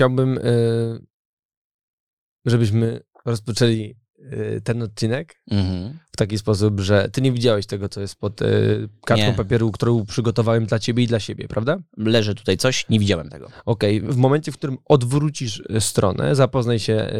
[0.00, 0.42] chciałbym, e,
[2.46, 5.98] żebyśmy rozpoczęli e, ten odcinek Mhm.
[6.12, 8.46] w taki sposób, że ty nie widziałeś tego, co jest pod e,
[9.06, 9.32] kartką Nie.
[9.34, 11.78] papieru, którą przygotowałem dla ciebie i dla siebie, prawda?
[11.96, 13.50] Leży tutaj coś, nie widziałem tego.
[13.64, 17.12] Okej, w momencie, w którym odwrócisz stronę, zapoznaj się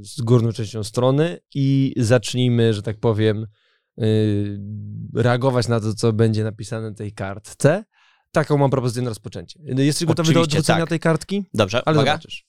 [0.00, 3.46] z górną częścią strony i zacznijmy, że tak powiem,
[5.14, 7.84] reagować na to, co będzie napisane na tej kartce.
[8.34, 9.60] Taką mam propozycję na rozpoczęcie.
[9.64, 10.88] Jesteś gotowy do odwrócenia tak.
[10.88, 11.44] tej kartki?
[11.54, 12.12] Dobrze, Ale uwaga.
[12.12, 12.46] zobaczysz.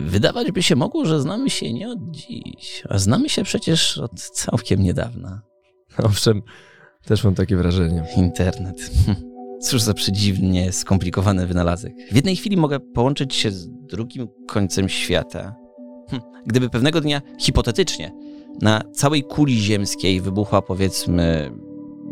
[0.00, 4.20] Wydawać by się mogło, że znamy się nie od dziś, a znamy się przecież od
[4.20, 5.42] całkiem niedawna.
[5.98, 6.42] Owszem,
[7.04, 8.04] też mam takie wrażenie.
[8.16, 8.90] Internet.
[9.06, 9.16] Hm.
[9.62, 11.92] Cóż za przedziwnie skomplikowany wynalazek.
[12.12, 15.54] W jednej chwili mogę połączyć się z drugim końcem świata.
[16.10, 16.22] Hm.
[16.46, 18.12] Gdyby pewnego dnia, hipotetycznie,
[18.62, 21.52] na całej kuli ziemskiej wybuchła powiedzmy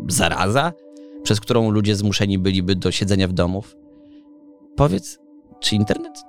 [0.09, 0.73] zaraza,
[1.23, 3.75] przez którą ludzie zmuszeni byliby do siedzenia w domów,
[4.75, 5.19] powiedz,
[5.59, 6.23] czy internet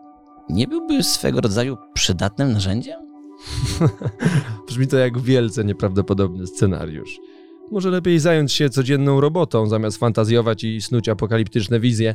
[0.50, 3.00] nie byłby swego rodzaju przydatnym narzędziem?
[4.68, 7.20] Brzmi to jak wielce nieprawdopodobny scenariusz.
[7.70, 12.14] Może lepiej zająć się codzienną robotą, zamiast fantazjować i snuć apokaliptyczne wizje.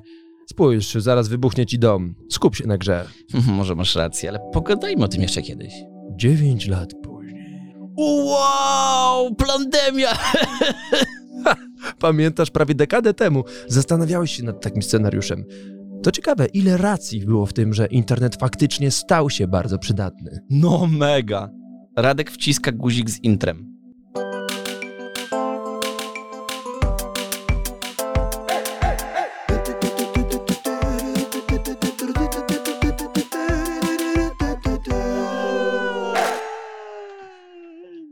[0.50, 2.16] Spójrz, zaraz wybuchnie ci dom.
[2.30, 3.07] Skup się na grze.
[3.57, 5.73] Może masz rację, ale pogadajmy o tym jeszcze kiedyś.
[6.16, 7.75] Dziewięć lat później.
[7.97, 10.09] Wow, pandemia!
[11.99, 15.45] Pamiętasz, prawie dekadę temu zastanawiałeś się nad takim scenariuszem.
[16.03, 20.39] To ciekawe, ile racji było w tym, że internet faktycznie stał się bardzo przydatny.
[20.49, 21.49] No mega.
[21.97, 23.75] Radek wciska guzik z intrem.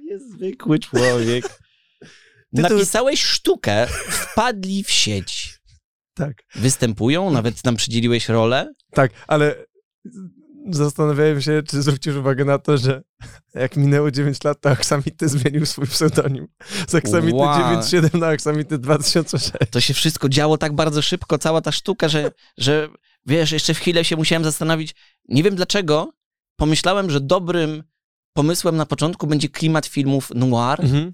[0.04, 1.63] Niezwykły człowiek.
[2.54, 5.60] Napisałeś sztukę, wpadli w sieć.
[6.14, 6.44] Tak.
[6.56, 8.74] Występują, nawet nam przydzieliłeś rolę.
[8.92, 9.56] Tak, ale
[10.70, 13.02] zastanawiałem się, czy zwrócisz uwagę na to, że
[13.54, 16.48] jak minęło 9 lat, to Aksamity zmienił swój pseudonim.
[16.88, 17.58] Z Aksamity Wow.
[17.58, 19.52] 97 na Aksamity 2006.
[19.72, 22.90] to się wszystko działo tak bardzo szybko, cała ta sztuka, że, że
[23.26, 24.96] wiesz, jeszcze w chwilę się musiałem zastanowić.
[25.30, 26.14] Nie wiem dlaczego.
[26.56, 27.84] Pomyślałem, że dobrym
[28.34, 31.14] pomysłem na początku będzie klimat filmów noir, Mhm.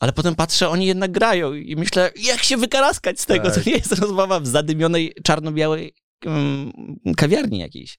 [0.00, 3.50] Ale potem patrzę, oni jednak grają i myślę, jak się wykaraskać z tego?
[3.50, 3.54] Tak.
[3.64, 5.94] To nie jest rozmowa w zadymionej, czarno-białej
[6.26, 6.72] um,
[7.16, 7.98] kawiarni jakiejś.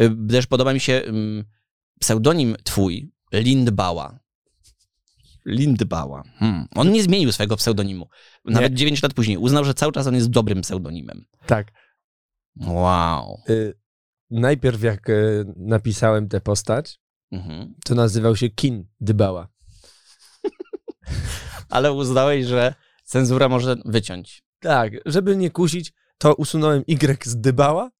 [0.00, 1.44] Y, Też podoba mi się um,
[2.00, 4.18] pseudonim twój, Lindbała.
[5.46, 6.22] Lindbała.
[6.38, 6.66] Hmm.
[6.74, 8.08] On nie zmienił swojego pseudonimu.
[8.44, 8.76] Nawet Nie.
[8.78, 11.24] 9 lat później uznał, że cały czas on jest dobrym pseudonimem.
[11.46, 11.72] Tak.
[12.60, 13.38] Wow.
[13.50, 13.74] Y,
[14.30, 17.74] najpierw jak y, napisałem tę postać, Mhm.
[17.84, 19.48] to nazywał się Kin Dybała.
[21.70, 24.42] Ale uznałeś, że cenzura może wyciąć.
[24.60, 27.90] Tak, żeby nie kusić, to usunąłem Y z Dybała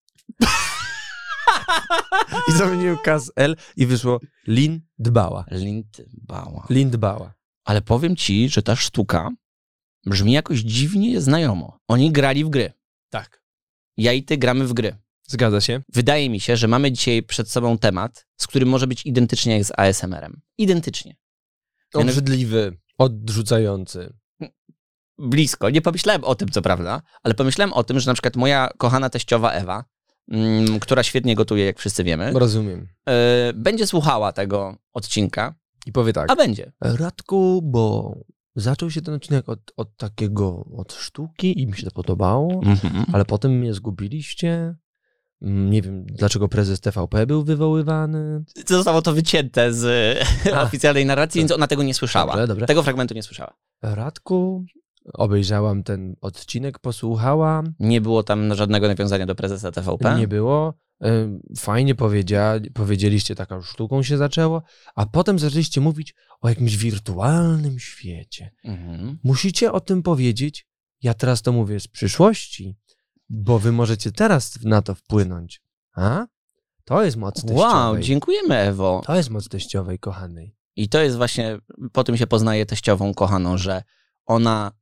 [2.49, 5.45] i zamieniłem K z L i wyszło Lin Dbała.
[5.51, 6.67] Lindbała.
[6.71, 7.35] Lin Dbała.
[7.65, 9.31] Ale powiem ci, że ta sztuka
[10.07, 11.79] brzmi jakoś dziwnie znajomo.
[11.89, 12.73] Oni grali w gry.
[13.11, 13.43] Tak.
[13.97, 14.97] Ja i ty gramy w gry.
[15.27, 15.83] Zgadza się.
[15.89, 19.65] Wydaje mi się, że mamy dzisiaj przed sobą temat, z którym może być identycznie jak
[19.65, 20.41] z ASMR-em.
[20.59, 21.17] Identycznie.
[21.95, 24.13] Obrzydliwy, odrzucający.
[25.19, 25.71] Blisko.
[25.71, 29.11] Nie pomyślałem o tym, co prawda, ale pomyślałem o tym, że na przykład moja kochana
[29.11, 29.85] teściowa Ewa,
[30.31, 32.89] mm, która świetnie gotuje, jak wszyscy wiemy, Rozumiem.
[33.09, 35.55] e, będzie słuchała tego odcinka,
[35.87, 36.31] I powie tak.
[36.33, 36.73] a będzie.
[36.81, 38.15] Radku, bo
[38.57, 43.05] zaczął się ten odcinek od, od takiego, od sztuki i mi się to podobało, Mhm.
[43.13, 44.75] ale potem mnie zgubiliście.
[45.43, 48.45] Mm, Nie wiem, dlaczego prezes TVP był wywoływany.
[48.67, 50.19] Zostało to wycięte z
[50.55, 50.63] A.
[50.63, 52.33] oficjalnej narracji, więc ona tego nie słyszała.
[52.33, 52.67] Dobrze, dobrze.
[52.67, 53.55] Tego fragmentu nie słyszała.
[53.83, 54.65] Radku,
[55.13, 57.75] obejrzałam ten odcinek, posłuchałam.
[57.81, 60.19] Nie było tam żadnego nawiązania do prezesa TVP.
[60.19, 60.75] Nie było.
[61.59, 64.63] Fajnie powiedzia, powiedzieliście, taką sztuką się zaczęło,
[64.95, 68.51] a potem zaczęliście mówić o jakimś wirtualnym świecie.
[68.65, 69.19] Mhm.
[69.25, 70.67] Musicie o tym powiedzieć.
[71.03, 72.77] Ja teraz to mówię z przyszłości,
[73.29, 75.63] bo wy możecie teraz na to wpłynąć.
[75.97, 76.27] A?
[76.85, 77.57] To jest moc teściowej.
[77.57, 79.03] Wow, dziękujemy Ewo.
[79.07, 80.57] To jest moc teściowej, kochanej.
[80.77, 81.59] I to jest właśnie,
[81.93, 83.83] po tym się poznaje teściową kochaną, że
[84.27, 84.73] ona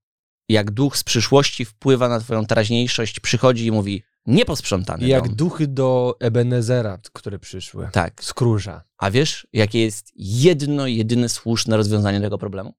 [0.48, 5.36] jak duch z przyszłości wpływa na twoją teraźniejszość, przychodzi i mówi nieposprzątany Jak dom.
[5.36, 7.88] duchy do Ebenezera, które przyszły.
[7.92, 8.24] Tak.
[8.24, 8.84] Skróża.
[8.98, 12.74] A wiesz, jakie jest jedno, jedyne słuszne rozwiązanie tego problemu?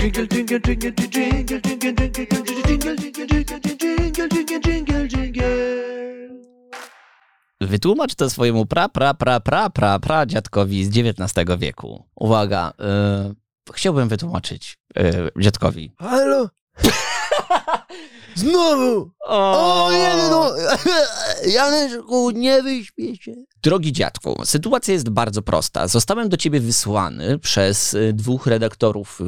[0.00, 3.77] Jingle, jingle, jingle, jingle, jingle, jingle, jingle, jingle, jingle, jingle, jingle, jingle,
[4.28, 5.08] jingle.
[7.60, 12.04] Wytłumacz to swojemu pra, pra, pra, pra, pra, pra dziadkowi z XIX wieku.
[12.16, 12.72] Uwaga,
[13.70, 15.92] y, chciałbym wytłumaczyć y, dziadkowi.
[15.98, 16.48] Halo?
[18.34, 19.10] Znowu!
[19.24, 20.50] O, nie, no!
[21.46, 23.32] Janeczku, nie wyśpię się.
[23.62, 25.88] Drogi dziadku, sytuacja jest bardzo prosta.
[25.88, 29.24] Zostałem do ciebie wysłany przez y, dwóch redaktorów y,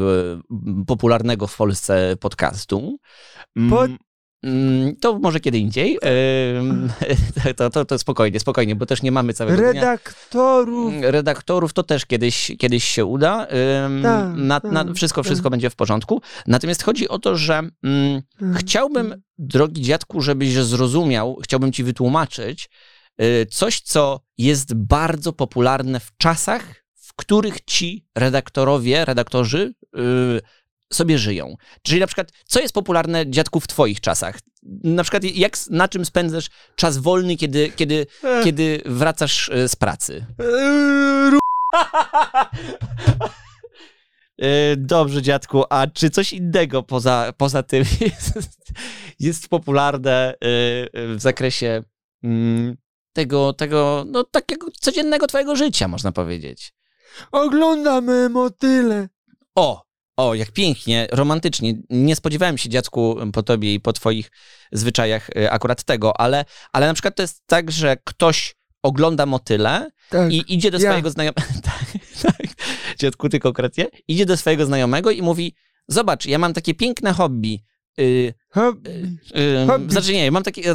[0.86, 2.98] popularnego w Polsce podcastu.
[3.56, 3.90] Mm, Pod-
[5.00, 5.98] To może kiedy indziej.
[7.56, 9.72] To, to, to spokojnie, spokojnie, bo też nie mamy całego dnia.
[9.72, 10.92] Redaktorów.
[10.92, 13.46] Mm, redaktorów to też kiedyś, kiedyś się uda.
[13.46, 15.26] Tak, na, na, tak, wszystko, tak.
[15.26, 16.22] wszystko będzie w porządku.
[16.46, 18.22] Natomiast chodzi o to, że mm,
[18.56, 22.70] chciałbym, drogi dziadku, żebyś zrozumiał, chciałbym ci wytłumaczyć
[23.22, 30.40] y, coś, co jest bardzo popularne w czasach, w których ci redaktorowie, redaktorzy y,
[30.92, 31.56] sobie żyją.
[31.82, 34.38] Czyli na przykład, co jest popularne, dziadku, w twoich czasach?
[34.84, 36.46] Na przykład, jak, na czym spędzasz
[36.76, 38.44] czas wolny, kiedy, kiedy, Ech.
[38.44, 40.26] kiedy wracasz y, z pracy?
[40.38, 41.38] Eee,
[44.40, 48.32] E, Dobrze, dziadku, a czy coś innego poza, poza tym jest,
[49.20, 50.36] jest popularne e,
[50.92, 51.82] w zakresie
[52.24, 52.76] mm,
[53.12, 56.72] tego, tego, no takiego codziennego twojego życia, można powiedzieć?
[57.32, 59.08] Oglądamy motyle.
[59.54, 59.82] O,
[60.20, 61.74] o, jak pięknie, romantycznie.
[61.90, 64.30] Nie spodziewałem się, dziadku, po tobie i po twoich
[64.72, 69.90] zwyczajach e, akurat tego, ale, ale na przykład to jest tak, że ktoś ogląda motyle
[70.10, 70.32] Tak.
[70.32, 70.90] i idzie do ja.
[70.90, 71.40] swojego znajomego.
[71.62, 71.84] tak,
[72.22, 72.46] tak.
[72.98, 73.86] Dziadku, ty konkretnie.
[74.08, 75.54] Idzie do swojego znajomego i mówi:
[75.88, 77.64] Zobacz, ja mam takie piękne hobby.
[78.00, 79.18] Yy, Hobby.
[79.34, 79.92] yy, Hobby.
[79.92, 80.62] znaczy nie, mam takie.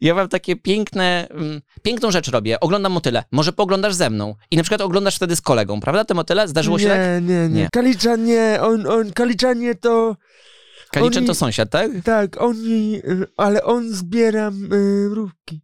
[0.00, 1.28] Ja mam takie piękne.
[1.30, 2.60] mm, Piękną rzecz robię.
[2.60, 3.24] Oglądam motyle.
[3.32, 4.34] Może pooglądasz ze mną.
[4.50, 6.04] I na przykład oglądasz wtedy z kolegą, prawda?
[6.04, 6.48] Te motyle?
[6.48, 6.98] Zdarzyło się tak?
[6.98, 7.68] nie, nie, nie, Nie.
[7.72, 10.16] Kaliczan nie, on, on, Kaliczanie to,
[10.90, 11.90] Kaliczyn oni- to sąsiad, tak?
[12.04, 14.50] tak, oni, y, ale on zbiera y,
[15.10, 15.60] mrówki.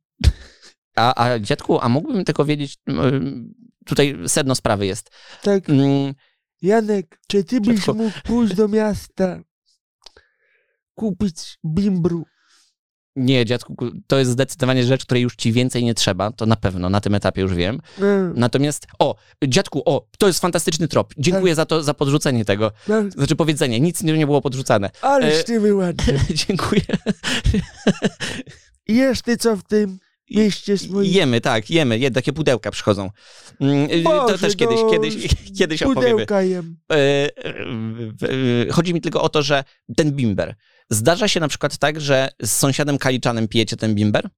[0.96, 2.78] A, a dziadku, a mógłbym tylko wiedzieć.
[2.86, 3.54] mm,
[3.86, 5.10] Tutaj sedno sprawy jest.
[5.42, 6.14] Tak, Mm,
[6.62, 9.40] Janek, czy ty byś mógł pójść do miasta,
[11.00, 12.24] kupić bimbru?
[13.16, 13.76] Nie, dziadku,
[14.06, 16.30] to jest zdecydowanie rzecz, której już ci więcej nie trzeba.
[16.32, 17.80] To na pewno, na tym etapie już wiem.
[18.02, 19.14] E, Natomiast, o,
[19.48, 21.14] dziadku, o, to jest fantastyczny trop.
[21.18, 22.72] Dziękuję za to, za podrzucenie tego.
[22.86, 24.90] tak, Znaczy powiedzenie, nic nie, nie było podrzucane.
[25.02, 26.20] ależ E, ty wyładnie.
[26.46, 26.82] Dziękuję.
[28.88, 29.98] Jesz ty co w tym
[30.30, 31.12] mieście swoim?
[31.12, 31.98] Jemy, tak, jemy.
[31.98, 33.10] Je, takie pudełka przychodzą.
[33.60, 35.14] Mm, y, to Boże, też kiedyś, no, kiedyś,
[35.58, 36.26] kiedyś opowiemy.
[36.40, 36.76] Jem.
[36.92, 39.64] E, e, Chodzi mi tylko o to, że
[39.96, 40.54] ten bimber.
[40.90, 44.28] Zdarza się na przykład tak, że z sąsiadem Kaliczanem pijecie ten bimber?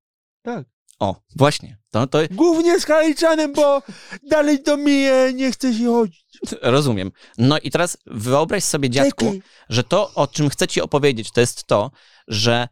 [0.42, 0.66] Tak.
[0.98, 1.78] O, właśnie.
[1.90, 3.82] To, to Głównie z Kaliczanem, bo
[4.30, 6.24] dalej do mnie nie chce się chodzić.
[6.62, 7.10] rozumiem.
[7.38, 9.42] No i teraz wyobraź sobie, dziadku, Czekaj.
[9.68, 11.90] że to, o czym chcę ci opowiedzieć, to jest to,
[12.28, 12.68] że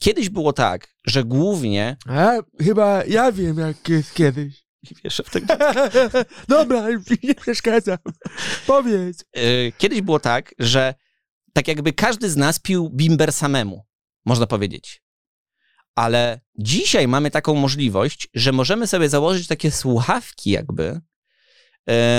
[0.00, 1.96] kiedyś było tak, że głównie...
[2.08, 4.66] A, chyba ja wiem, jak jest kiedyś.
[5.04, 5.46] Wiesz, w tym,
[6.48, 6.86] Dobra,
[7.22, 7.98] nie przeszkadzam.
[8.66, 9.24] Powiedz.
[9.36, 10.94] y, kiedyś było tak, że
[11.52, 13.84] tak jakby każdy z nas pił bimber samemu,
[14.24, 15.02] można powiedzieć.
[15.94, 21.00] Ale dzisiaj mamy taką możliwość, że możemy sobie założyć takie słuchawki jakby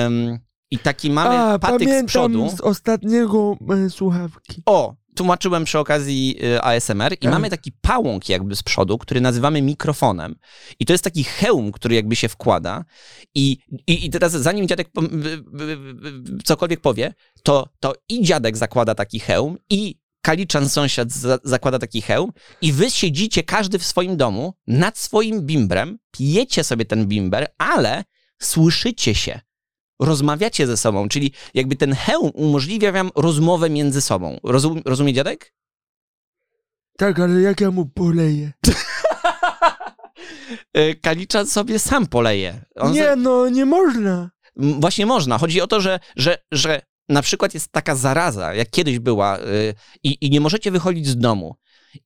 [0.06, 0.40] ym,
[0.72, 2.50] i taki mamy A, patyk z przodu.
[2.50, 4.62] z ostatniego e, słuchawki.
[4.66, 7.31] O, tłumaczyłem przy okazji y, ASMR i Tak.
[7.31, 10.36] mamy taki pałąk jakby z przodu, który nazywamy mikrofonem.
[10.80, 12.86] I to jest taki hełm, który jakby się wkłada.
[13.36, 14.90] I, i, i teraz zanim dziadek
[16.44, 22.02] cokolwiek powie, to, to i dziadek zakłada taki hełm i Kaliczan sąsiad za, zakłada taki
[22.02, 22.31] hełm
[22.62, 28.04] i wy siedzicie każdy w swoim domu nad swoim bimbrem, pijecie sobie ten bimber, ale
[28.42, 29.40] słyszycie się
[29.99, 34.39] rozmawiacie ze sobą, czyli jakby ten hełm umożliwia wam rozmowę między sobą.
[34.44, 35.54] Rozum, rozumie dziadek?
[36.97, 38.51] Tak, ale jak ja mu poleję?
[40.73, 42.66] E, Kaliczan sobie sam poleje.
[42.75, 44.31] On nie, no, nie można.
[44.56, 45.37] Właśnie można.
[45.37, 49.73] Chodzi o to, że, że, że na przykład jest taka zaraza, jak kiedyś była, y,
[50.04, 51.56] i, i nie możecie wychodzić z domu.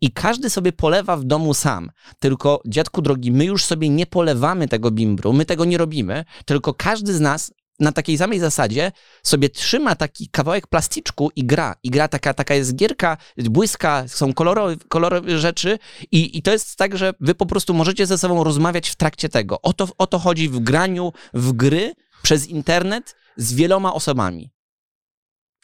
[0.01, 1.91] I każdy sobie polewa w domu sam.
[2.19, 6.73] Tylko, dziadku drogi, my już sobie nie polewamy tego bimbru, my tego nie robimy, tylko
[6.73, 8.91] każdy z nas na takiej samej zasadzie
[9.23, 11.75] sobie trzyma taki kawałek plasticzku i gra.
[11.83, 15.79] I gra taka, taka jest gierka, błyska, są kolorowe, kolorowe rzeczy
[16.11, 19.29] i, i to jest tak, że wy po prostu możecie ze sobą rozmawiać w trakcie
[19.29, 19.61] tego.
[19.61, 24.51] O to, o to chodzi w graniu w gry przez internet z wieloma osobami.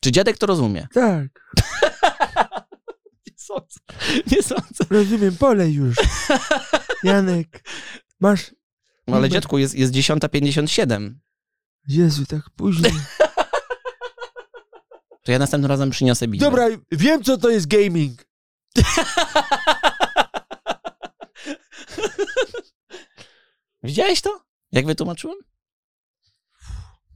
[0.02, 0.88] Czy dziadek to rozumie?
[0.94, 1.28] Tak,
[3.28, 3.80] Nie sądzę.
[4.32, 4.86] Nie sądzę.
[4.90, 5.96] rozumiem, polej już.
[7.04, 7.64] Janek,
[8.20, 8.56] masz...
[9.08, 11.14] No ale dziadku, jest, jest 10.57.
[11.88, 12.90] Jezu, tak późno.
[15.24, 16.50] To ja następnym razem przyniosę bimber.
[16.52, 18.26] Dobra, wiem co to jest gaming.
[23.84, 24.42] Widziałeś to?
[24.72, 25.38] Jak wytłumaczyłem?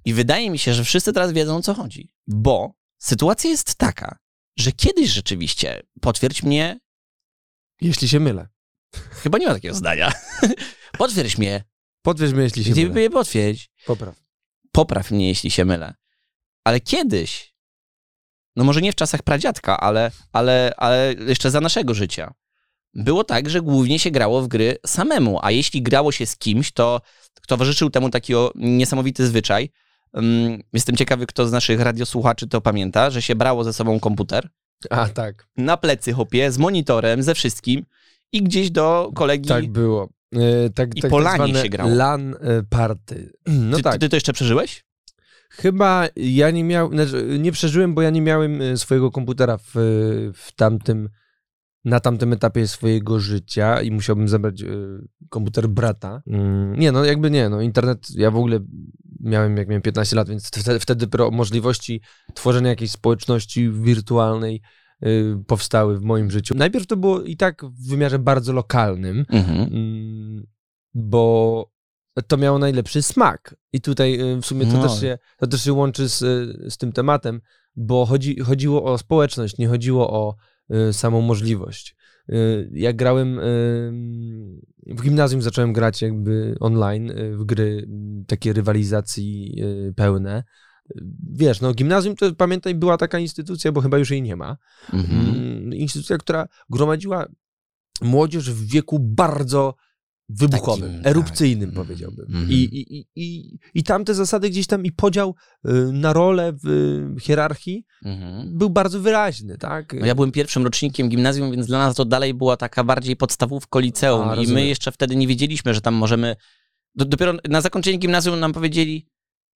[0.06, 2.14] I wydaje mi się, że wszyscy teraz wiedzą, o co chodzi.
[2.28, 4.18] Bo sytuacja jest taka,
[4.58, 6.80] że kiedyś rzeczywiście, potwierdź mnie,
[7.82, 8.48] Jeśli się mylę.
[8.94, 10.12] chyba nie ma takiego zdania,
[10.98, 11.64] potwierdź mnie,
[12.02, 13.10] Potwierdź mnie, jeśli się ty mylę.
[13.10, 14.16] potwierdź, Popraw.
[14.72, 15.94] Popraw mnie, jeśli się mylę.
[16.64, 17.54] Ale kiedyś,
[18.56, 22.34] no może nie w czasach pradziadka, ale, ale, ale jeszcze za naszego życia,
[22.94, 26.72] było tak, że głównie się grało w gry samemu, a jeśli grało się z kimś,
[26.72, 27.02] to
[27.48, 29.70] towarzyszył temu taki o- niesamowity zwyczaj.
[30.18, 34.50] Ym, Jestem ciekawy, kto z naszych radiosłuchaczy to pamięta, że się brało ze sobą komputer,
[34.90, 35.48] A, tak.
[35.58, 37.86] na plecy hopie, z monitorem, ze wszystkim
[38.32, 39.50] i gdzieś do kolegi...
[39.50, 40.10] Tak było.
[40.36, 41.92] E, tak, I tak, tak zwane się grało.
[41.96, 43.34] LAN e, party.
[43.48, 43.98] No ty, tak.
[43.98, 44.86] ty to jeszcze przeżyłeś?
[45.50, 49.72] Chyba ja nie miałem, znaczy, nie przeżyłem, bo ja nie miałem e, swojego komputera w,
[50.36, 51.10] w tamtym,
[51.86, 54.64] na tamtym etapie swojego życia i musiałbym zabrać
[55.30, 56.22] komputer brata.
[56.28, 58.60] Mm, Nie, no jakby nie, no internet, ja w ogóle
[59.20, 62.02] miałem, jak miałem 15 lat, więc wtedy, wtedy możliwości
[62.34, 64.62] tworzenia jakiejś społeczności wirtualnej
[65.48, 66.56] powstały w moim życiu.
[66.58, 69.60] Najpierw to było i tak w wymiarze bardzo lokalnym, Mhm.
[69.74, 70.48] Mm,
[70.94, 71.72] bo
[72.28, 73.56] to miało najlepszy smak.
[73.74, 74.84] I tutaj y, w sumie to, No.
[74.84, 77.42] też, się, to też się łączy z, y, z tym tematem,
[77.76, 80.36] bo chodzi, chodziło o społeczność, nie chodziło o
[80.90, 81.96] y, samą możliwość.
[82.30, 83.42] Y, Jak grałem y,
[84.88, 87.64] w gimnazjum, zacząłem grać jakby online y, w gry
[88.22, 90.44] y, takie rywalizacji y, pełne.
[91.34, 94.58] Wiesz, no gimnazjum to pamiętaj była taka instytucja, bo chyba już jej nie ma.
[94.94, 95.36] Mhm.
[95.36, 97.26] Mm, Instytucja, która gromadziła
[98.02, 99.76] młodzież w wieku bardzo
[100.30, 101.76] wybuchowym, Takim, erupcyjnym tak.
[101.86, 102.26] powiedziałbym.
[102.26, 102.50] Mhm.
[102.50, 106.54] I, i, i, i, I tam te zasady gdzieś tam i podział y, na role
[106.64, 108.58] w y, hierarchii Mhm.
[108.58, 109.94] był bardzo wyraźny, tak?
[110.00, 113.80] No ja byłem pierwszym rocznikiem gimnazjum, więc dla nas to dalej była taka bardziej podstawówko
[113.80, 116.36] liceum A, i my jeszcze wtedy nie wiedzieliśmy, że tam możemy...
[116.96, 119.08] Do, dopiero na zakończenie gimnazjum nam powiedzieli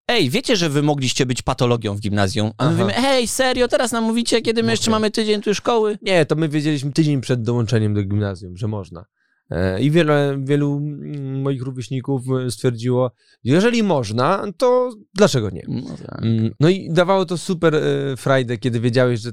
[0.08, 2.52] ej, wiecie, że wy mogliście być patologią w gimnazjum?
[2.58, 2.72] A my Aha.
[2.72, 4.92] mówimy, hej, serio, teraz nam mówicie, kiedy my jeszcze Okej.
[4.92, 5.98] mamy tydzień tu szkoły?
[6.02, 9.06] Nie, to my wiedzieliśmy tydzień przed dołączeniem do gimnazjum, że można.
[9.50, 13.12] E, I wiele, wielu mm, moich rówieśników e, stwierdziło,
[13.44, 15.64] jeżeli można, to dlaczego nie?
[15.68, 16.24] No tak.
[16.24, 17.82] Mm, No i dawało to super e,
[18.18, 19.32] frajdę, kiedy wiedziałeś, że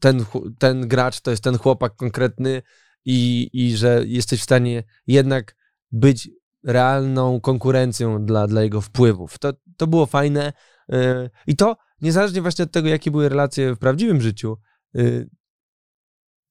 [0.00, 0.24] ten,
[0.58, 2.62] ten gracz to jest ten chłopak konkretny
[3.04, 5.56] i, i że jesteś w stanie jednak
[5.92, 6.30] być
[6.64, 9.38] realną konkurencją dla, dla jego wpływów.
[9.38, 10.52] To, to było fajne
[10.92, 14.58] e, i to niezależnie właśnie od tego, jakie były relacje w prawdziwym życiu,
[14.94, 15.00] e,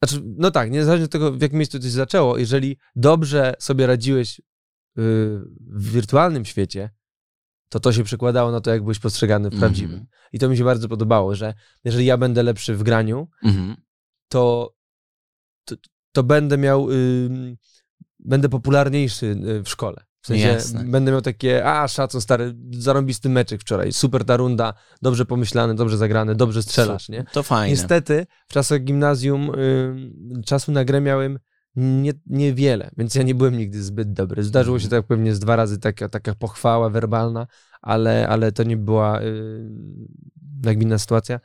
[0.04, 3.88] znaczy, no tak, niezależnie od tego, w jakim miejscu to się zaczęło, jeżeli dobrze sobie
[3.88, 4.44] radziłeś e,
[5.60, 6.90] w wirtualnym świecie,
[7.70, 9.92] to to się przekładało na to, jak byłeś postrzegany w prawdziwym.
[9.92, 10.08] Mhm.
[10.34, 11.54] I to mi się bardzo podobało, że
[11.84, 13.76] jeżeli ja będę lepszy w graniu, Mhm.
[14.28, 14.74] to,
[15.66, 15.76] to,
[16.12, 17.58] to będę miał, ym,
[18.26, 20.04] będę popularniejszy y, w szkole.
[20.22, 20.84] W sensie Jasne.
[20.84, 25.98] będę miał takie, a szacun stary, zarąbisty meczek wczoraj, super ta runda, dobrze pomyślany, dobrze
[25.98, 27.26] zagrany, dobrze strzelasz, nie?
[27.34, 27.70] To fajne.
[27.70, 31.40] Niestety w czasach gimnazjum ym, czasu na grę miałem
[31.76, 34.44] nie, niewiele, więc ja nie byłem nigdy zbyt dobry.
[34.44, 35.02] Zdarzyło się Mhm.
[35.02, 37.48] tak pewnie z dwa razy taka, taka pochwała werbalna,
[37.82, 39.70] ale, ale to nie była yy,
[40.64, 41.40] nagminna sytuacja.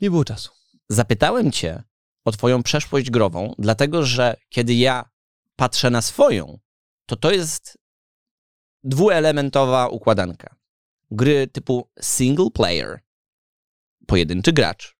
[0.00, 0.50] Nie było czasu.
[0.88, 1.82] Zapytałem cię
[2.24, 5.04] o twoją przeszłość grową, dlatego że kiedy ja
[5.56, 6.58] patrzę na swoją,
[7.06, 7.78] to to jest
[8.84, 10.56] dwuelementowa układanka.
[11.10, 13.00] Gry typu single player,
[14.06, 14.96] pojedynczy gracz.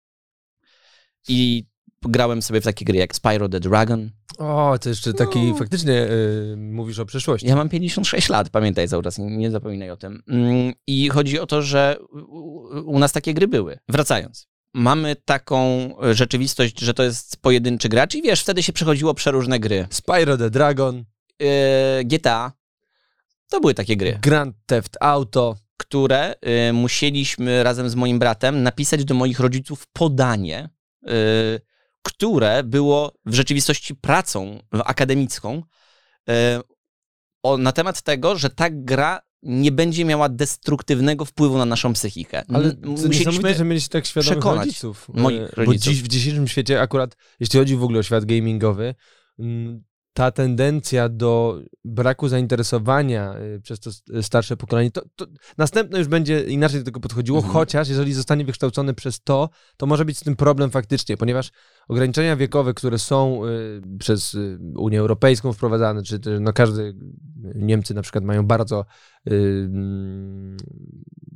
[1.28, 1.64] I
[2.02, 4.10] grałem sobie w takie gry jak Spyro the Dragon.
[4.38, 5.56] O, to jeszcze taki No.
[5.56, 7.46] faktycznie yy, mówisz o przeszłości.
[7.46, 10.22] Ja mam 56 lat, pamiętaj cały czas, nie, nie zapominaj o tym.
[10.28, 13.78] Mm, I chodzi o to, że u, u nas takie gry były.
[13.88, 14.48] Wracając.
[14.76, 19.60] Mamy taką e, rzeczywistość, że to jest pojedynczy gracz i wiesz, wtedy się przechodziło przeróżne
[19.60, 19.86] gry.
[19.90, 21.04] Spyro the Dragon,
[21.42, 22.52] E, GTA,
[23.48, 25.56] to były takie gry, Grand Theft Auto.
[25.78, 30.68] które e, musieliśmy razem z moim bratem napisać do moich rodziców podanie,
[31.06, 31.10] e,
[32.02, 35.62] które było w rzeczywistości pracą akademicką
[37.42, 42.42] o, na temat tego, że ta gra nie będzie miała destruktywnego wpływu na naszą psychikę.
[42.54, 43.54] Ale musieliśmy...
[43.54, 45.08] że mieliście tak świadomych przekonać rodziców.
[45.14, 45.66] moich Yy, rodziców.
[45.66, 48.94] Bo dziś w dzisiejszym świecie akurat, jeśli chodzi w ogóle o świat gamingowy,
[50.12, 55.26] ta tendencja do braku zainteresowania y, przez to s- starsze pokolenie, to, to
[55.58, 57.54] następne już będzie inaczej do tego podchodziło, Mhm.
[57.54, 61.50] chociaż jeżeli zostanie wykształcony przez to, to może być z tym problem faktycznie, ponieważ
[61.88, 63.40] ograniczenia wiekowe, które są
[63.98, 64.36] przez
[64.76, 66.94] Unię Europejską wprowadzane, czy też, no każdy,
[67.54, 68.84] Niemcy na przykład mają bardzo
[69.30, 69.32] y,
[69.72, 70.56] mm,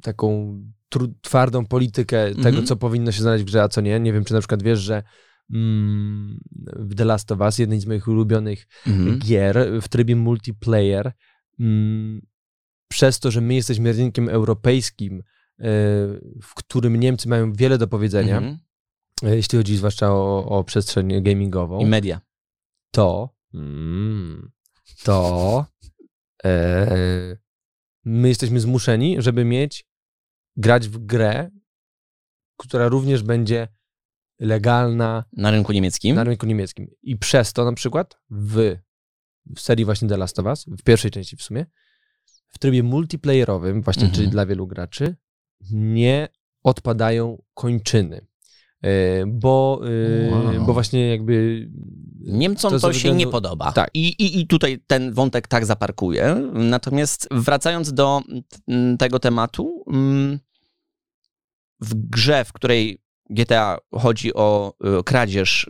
[0.02, 2.66] taką tru, twardą politykę tego, Mhm.
[2.66, 4.00] co powinno się znaleźć w grze, a co nie.
[4.00, 5.02] Nie wiem, czy na przykład wiesz, że
[5.52, 6.40] mm,
[6.76, 9.18] w The Last of Us, jednej z moich ulubionych Mhm.
[9.18, 11.12] gier w trybie multiplayer,
[11.60, 12.22] mm,
[12.88, 15.22] przez to, że my jesteśmy rynkiem europejskim, e,
[16.42, 18.58] w którym Niemcy mają wiele do powiedzenia, Mhm.
[19.22, 22.20] E, Jeśli chodzi zwłaszcza o, o przestrzeń gamingową, I media.
[22.90, 24.50] to, mm,
[25.04, 25.66] to
[28.04, 29.84] my jesteśmy zmuszeni, żeby mieć,
[30.56, 31.50] grać w grę,
[32.56, 33.68] która również będzie
[34.40, 36.16] legalna Na rynku niemieckim.
[36.16, 36.90] na rynku niemieckim.
[37.02, 38.76] I przez to na przykład w,
[39.56, 41.66] w serii właśnie The Last of Us, w pierwszej części w sumie,
[42.48, 44.16] w trybie multiplayerowym, właśnie Mhm.
[44.16, 45.16] czyli dla wielu graczy,
[45.72, 46.28] nie
[46.62, 48.26] odpadają kończyny.
[48.82, 50.66] E, Bo, e, Wow.
[50.66, 51.68] bo właśnie jakby.
[52.20, 53.72] Niemcom to, ze się względu- nie podoba.
[53.72, 53.90] Tak.
[53.94, 56.50] I, i, I tutaj ten wątek tak zaparkuję.
[56.52, 58.22] Natomiast wracając do
[58.68, 60.38] mm, tego tematu, mm,
[61.80, 62.98] w grze, w której
[63.30, 65.68] GTA chodzi o y, kradzież,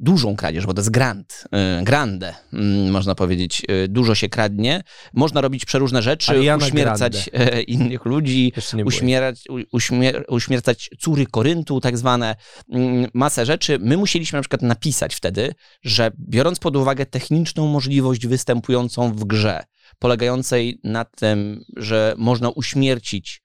[0.00, 1.44] dużą kradzież, bo to jest grand,
[1.80, 7.30] y, grande, mm, można powiedzieć, y, dużo się kradnie, można robić przeróżne rzeczy, Ariana uśmiercać
[7.32, 8.52] e, innych ludzi,
[8.84, 12.36] uśmierać, uśmier, uśmiercać córy Koryntu, tak zwane,
[12.72, 13.78] mm, masę rzeczy.
[13.78, 19.64] My musieliśmy na przykład napisać wtedy, że biorąc pod uwagę techniczną możliwość występującą w grze,
[19.98, 23.42] polegającej na tym, że można uśmiercić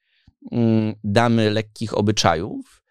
[0.51, 2.81] mm, damy lekkich obyczajów,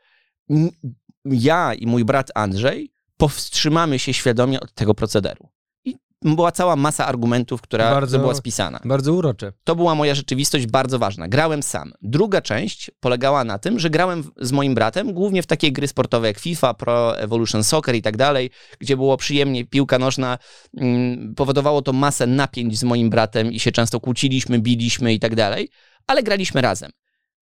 [1.30, 5.48] ja i mój brat Andrzej powstrzymamy się świadomie od tego procederu.
[5.84, 8.80] I była cała masa argumentów, która Bardzo- była spisana.
[8.84, 9.52] Bardzo urocze.
[9.64, 11.28] To była moja rzeczywistość bardzo ważna.
[11.28, 11.92] Grałem sam.
[12.02, 16.26] Druga część polegała na tym, że grałem z moim bratem głównie w takie gry sportowe
[16.26, 20.38] jak FIFA, Pro Evolution Soccer i tak dalej, gdzie było przyjemnie, piłka nożna.
[20.76, 25.34] Mm, powodowało to masę napięć z moim bratem i się często kłóciliśmy, biliśmy i tak
[25.34, 25.68] dalej,
[26.06, 26.90] ale graliśmy razem.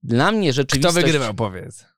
[0.02, 0.94] Dla mnie rzeczywistość...
[1.36, 1.95] powiedz?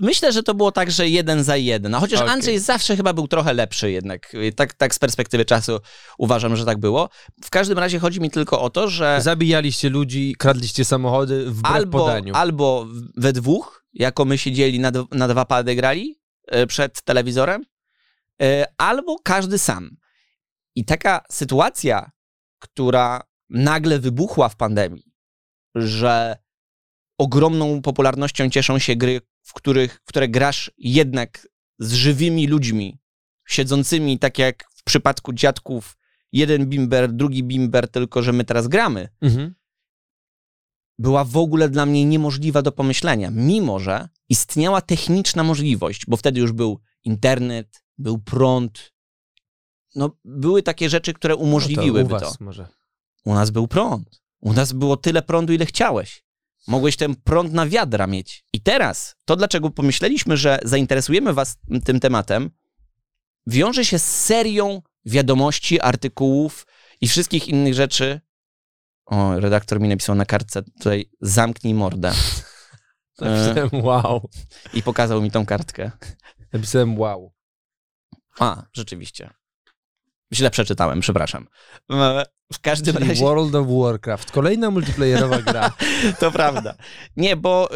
[0.00, 1.94] Myślę, że to było tak, że jeden za jeden.
[1.94, 2.32] A chociaż Okej.
[2.32, 4.32] Andrzej zawsze chyba był trochę lepszy jednak.
[4.56, 5.80] Tak, tak z perspektywy czasu
[6.18, 7.08] uważam, że tak było.
[7.44, 12.34] W każdym razie chodzi mi tylko o to, że Zabijaliście ludzi, kradliście samochody albo, podaniu.
[12.34, 17.64] albo we dwóch, jako my siedzieli na, na dwa pady grali e, przed telewizorem,
[18.42, 19.96] e, albo każdy sam.
[20.74, 22.10] I taka sytuacja,
[22.58, 25.12] która nagle wybuchła w pandemii,
[25.74, 26.36] że
[27.18, 32.98] ogromną popularnością cieszą się gry, w, których, w które grasz jednak z żywymi ludźmi,
[33.48, 35.96] siedzącymi tak jak w przypadku dziadków,
[36.32, 39.54] jeden bimber, drugi bimber, tylko że my teraz gramy, Mhm.
[40.98, 46.40] była w ogóle dla mnie niemożliwa do pomyślenia, mimo że istniała techniczna możliwość, bo wtedy
[46.40, 48.92] już był internet, był prąd.
[49.94, 52.26] No, były takie rzeczy, które umożliwiłyby No u to.
[52.26, 52.68] was może.
[53.24, 54.22] U nas był prąd.
[54.40, 56.24] U nas było tyle prądu, ile chciałeś.
[56.70, 58.44] Mogłeś ten prąd na wiadra mieć.
[58.52, 62.50] I teraz to, dlaczego pomyśleliśmy, że zainteresujemy Was tym tematem,
[63.46, 66.66] wiąże się z serią wiadomości, artykułów
[67.00, 68.20] i wszystkich innych rzeczy.
[69.06, 72.12] O, redaktor mi napisał na kartce tutaj zamknij mordę
[73.20, 74.28] Napisałem wow.
[74.74, 75.90] i pokazał mi tą kartkę.
[76.52, 77.32] Napisałem wow.
[78.38, 79.30] A, rzeczywiście.
[80.32, 81.46] Źle przeczytałem, przepraszam.
[82.52, 83.24] W każdym Czyli razie...
[83.24, 84.30] World of Warcraft.
[84.30, 85.72] Kolejna multiplayerowa gra.
[86.18, 86.74] To prawda.
[87.16, 87.68] Nie, bo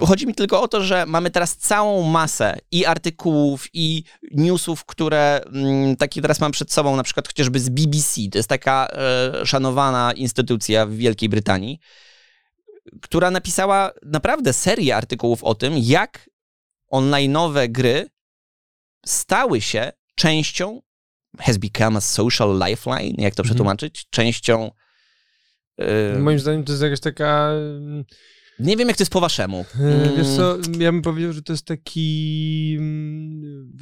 [0.00, 4.84] y, chodzi mi tylko o to, że mamy teraz całą masę i artykułów, i newsów,
[4.84, 8.20] które mm, takie teraz mam przed sobą, na przykład chociażby z BBC.
[8.32, 11.78] To jest taka e, szanowana instytucja w Wielkiej Brytanii,
[13.02, 16.30] która napisała naprawdę serię artykułów o tym, jak
[16.92, 18.08] online'owe gry
[19.06, 20.82] stały się częścią
[21.38, 23.44] has become a social lifeline, jak to Mhm.
[23.44, 24.70] przetłumaczyć, częścią
[26.14, 27.50] y, Moim zdaniem to jest jakaś taka...
[28.58, 29.64] Nie wiem, jak to jest po waszemu.
[29.80, 32.78] e, Wiesz co, ja bym powiedział, że to jest taki...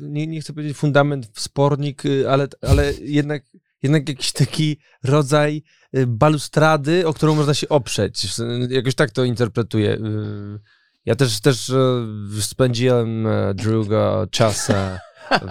[0.00, 3.42] Nie, nie chcę powiedzieć fundament, wspornik, y, ale, ale jednak,
[3.82, 5.62] jednak jakiś taki rodzaj
[5.96, 8.26] y, balustrady, o którą można się oprzeć.
[8.70, 9.94] Jakoś tak to interpretuję.
[9.94, 10.58] Y,
[11.04, 11.72] Ja też, też
[12.40, 14.70] spędziłem e, długo czas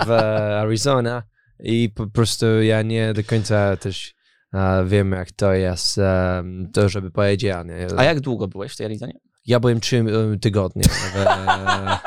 [0.06, 0.12] w
[0.64, 1.24] Arizona
[1.60, 4.14] i po prostu ja nie do końca też
[4.54, 6.44] e, wiem, jak to jest, e,
[6.74, 7.54] to żeby powiedzieć.
[7.66, 7.88] Nie?
[7.98, 9.14] A jak długo byłeś w tej Arizonie?
[9.46, 10.84] Ja byłem trzy e, tygodnie.
[11.16, 11.98] E,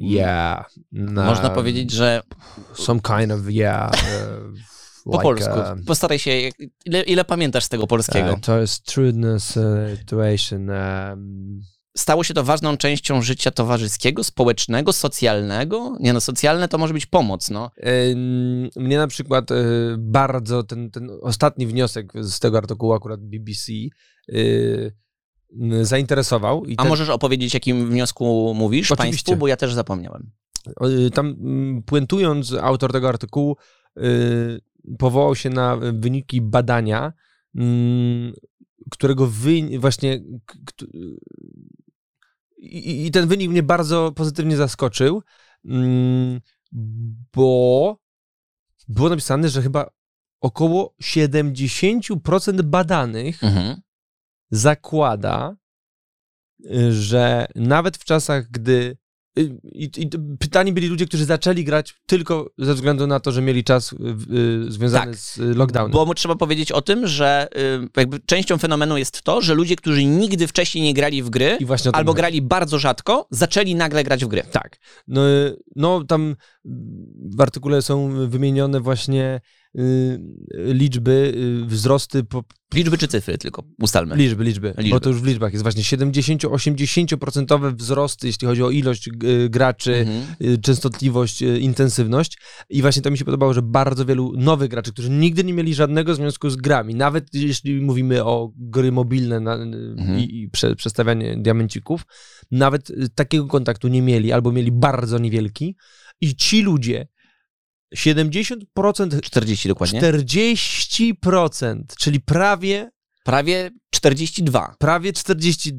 [0.00, 0.66] yeah.
[0.92, 2.22] na- Można powiedzieć, że
[2.74, 3.92] Some kind of, yeah.
[3.94, 3.98] e,
[5.04, 5.60] po like, polsku.
[5.60, 6.30] e, Postaraj się,
[6.84, 8.30] ile, ile pamiętasz z tego polskiego?
[8.30, 9.38] e, to jest trudna
[9.98, 10.70] situation.
[10.70, 11.60] em,
[11.96, 15.96] Stało się to ważną częścią życia towarzyskiego, społecznego, socjalnego?
[16.00, 17.70] Nie no, socjalne to może być pomoc, no.
[18.76, 19.54] Mnie na przykład y,
[19.98, 23.72] bardzo ten, ten ostatni wniosek z tego artykułu akurat BBC
[24.28, 24.92] y,
[25.82, 26.62] zainteresował.
[26.76, 29.24] A ten, możesz opowiedzieć, jakim wniosku mówisz Oczywiście.
[29.24, 30.30] państwu, bo ja też zapomniałem.
[31.06, 33.56] y, tam mm, puentując, autor tego artykułu
[34.98, 37.12] powołał się na wyniki badania,
[37.54, 38.32] mm,
[38.90, 40.20] którego wy, właśnie
[42.64, 45.22] i, i ten wynik mnie bardzo pozytywnie zaskoczył,
[45.64, 46.40] mm,
[47.34, 47.98] bo
[48.88, 49.90] było napisane, że chyba
[50.40, 53.80] około 70% badanych Mhm.
[54.50, 55.56] zakłada,
[56.60, 58.96] y, że nawet w czasach, gdy.
[59.38, 63.42] Y, I, i pytani byli ludzie, którzy zaczęli grać tylko ze względu na to, że
[63.42, 63.96] mieli czas y,
[64.68, 65.16] y, związany Tak.
[65.16, 65.92] z lockdownem.
[65.92, 70.04] Bo trzeba powiedzieć o tym, że y, jakby częścią fenomenu jest to, że ludzie, którzy
[70.04, 71.58] nigdy wcześniej nie grali w gry,
[71.92, 72.16] albo chodzi.
[72.20, 74.42] grali bardzo rzadko, zaczęli nagle grać w gry.
[74.52, 74.76] Tak.
[75.08, 75.22] No,
[75.76, 76.36] no tam
[77.36, 79.40] w artykule są wymienione właśnie
[80.72, 81.32] liczby,
[81.62, 84.16] y, wzrosty po, Liczby czy cyfry tylko, ustalmy.
[84.16, 84.90] Liczby, liczby, Liczby.
[84.90, 89.94] Bo to już w liczbach jest właśnie 70-80% wzrosty, jeśli chodzi o ilość y, graczy,
[89.94, 90.24] Mhm.
[90.54, 92.38] y, częstotliwość, y, intensywność.
[92.70, 95.74] I właśnie to mi się podobało, że bardzo wielu nowych graczy, którzy nigdy nie mieli
[95.74, 100.18] żadnego związku z grami, nawet jeśli mówimy o gry mobilne na, Mhm.
[100.18, 102.02] i, i prze, przestawianie diamencików,
[102.50, 105.76] nawet y, takiego kontaktu nie mieli albo mieli bardzo niewielki.
[106.20, 107.06] I ci ludzie,
[107.94, 110.00] 70%, 40 dokładnie.
[110.00, 112.90] 40%, czyli prawie
[113.24, 114.74] Prawie 42.
[114.78, 115.78] prawie 40,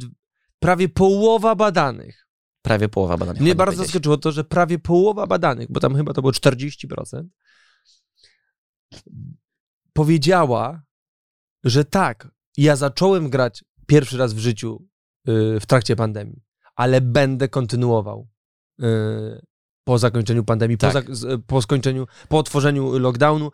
[0.60, 2.28] prawie połowa badanych.
[2.62, 3.38] Prawie połowa badań.
[3.39, 7.23] Mnie bardzo zaskoczyło to, że prawie połowa badanych, bo tam chyba to było 40%,
[9.93, 10.84] powiedziała,
[11.63, 14.88] że tak, ja zacząłem grać pierwszy raz w życiu
[15.30, 16.43] y, w trakcie pandemii,
[16.75, 18.28] ale będę kontynuował
[18.84, 18.86] y,
[19.86, 20.93] po zakończeniu pandemii, po, Tak.
[21.06, 23.52] zak- z- po skończeniu, po otworzeniu lockdownu,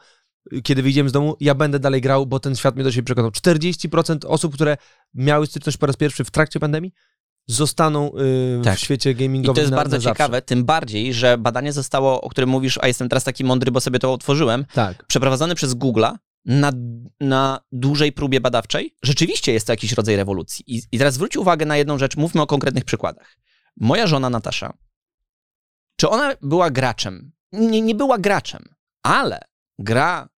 [0.63, 3.31] kiedy wyjdziemy z domu, ja będę dalej grał, bo ten świat mnie do siebie przekonał.
[3.31, 4.77] 40% osób, które
[5.13, 6.93] miały styczność po raz pierwszy w trakcie pandemii,
[7.47, 8.77] zostaną y, Tak.
[8.77, 10.15] w świecie I gamingowym to jest na, bardzo na zawsze.
[10.15, 13.81] ciekawe, tym bardziej, że badanie zostało, o którym mówisz, a jestem teraz taki mądry, bo
[13.81, 15.05] sobie to otworzyłem, Tak.
[15.07, 16.13] przeprowadzone przez Google'a
[16.45, 16.71] na,
[17.19, 18.95] na dużej próbie badawczej.
[19.03, 20.63] Rzeczywiście jest to jakiś rodzaj rewolucji.
[20.67, 23.37] I, I teraz zwróć uwagę na jedną rzecz, mówmy o konkretnych przykładach.
[23.79, 24.73] Moja żona Natasza,
[26.01, 27.31] czy ona była graczem?
[27.51, 28.65] Nie, nie była graczem,
[29.03, 29.39] ale
[29.79, 30.29] gra,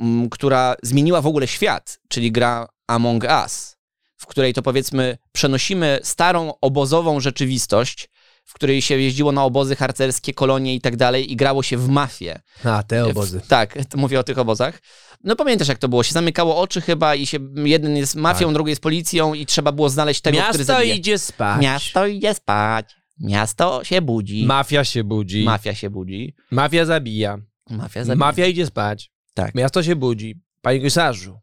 [0.00, 3.76] mm, która zmieniła w ogóle świat, czyli gra Among Us,
[4.16, 8.08] w której to powiedzmy przenosimy starą obozową rzeczywistość,
[8.44, 11.88] w której się jeździło na obozy harcerskie, kolonie i tak dalej i grało się w
[11.88, 12.40] mafię.
[12.64, 14.78] A, te W, tak, mówię o tych obozach.
[15.24, 18.54] No pamiętasz jak to było, się zamykało oczy chyba i się jeden jest mafią, Tak.
[18.54, 20.94] drugi jest policją i trzeba było znaleźć tego, który Miasto zabije.
[20.94, 21.62] idzie spać.
[21.62, 22.99] Miasto idzie spać.
[23.20, 24.46] Miasto się budzi.
[24.46, 25.44] Mafia się budzi.
[25.44, 26.34] Mafia się budzi.
[26.50, 27.38] Mafia zabija.
[27.70, 28.26] Mafia zabija.
[28.26, 29.10] Mafia idzie spać.
[29.34, 29.54] Tak.
[29.54, 30.40] Miasto się budzi.
[30.62, 31.38] Panie komisarzu,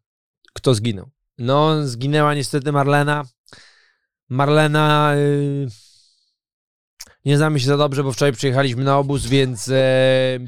[0.54, 1.10] kto zginął?
[1.38, 3.26] No, zginęła niestety Marlena.
[4.30, 5.14] Marlena...
[5.16, 5.68] y,
[7.26, 9.70] nie znamy się za dobrze, bo wczoraj przyjechaliśmy na obóz, więc...
[9.70, 10.40] e,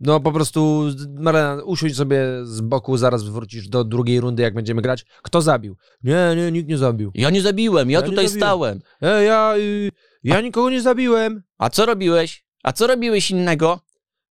[0.00, 0.84] no po prostu,
[1.18, 5.04] Marlena, usiądź sobie z boku, zaraz wrócisz do drugiej rundy, jak będziemy grać.
[5.22, 5.76] Kto zabił?
[6.02, 7.10] Nie, nie, nikt nie zabił.
[7.14, 8.40] Ja nie zabiłem, ja, Ja tutaj zabiłem.
[8.48, 8.80] stałem.
[9.02, 9.90] E, ja, y,
[10.22, 11.42] ja nikogo nie zabiłem.
[11.58, 12.44] A co robiłeś?
[12.62, 13.80] A co robiłeś innego?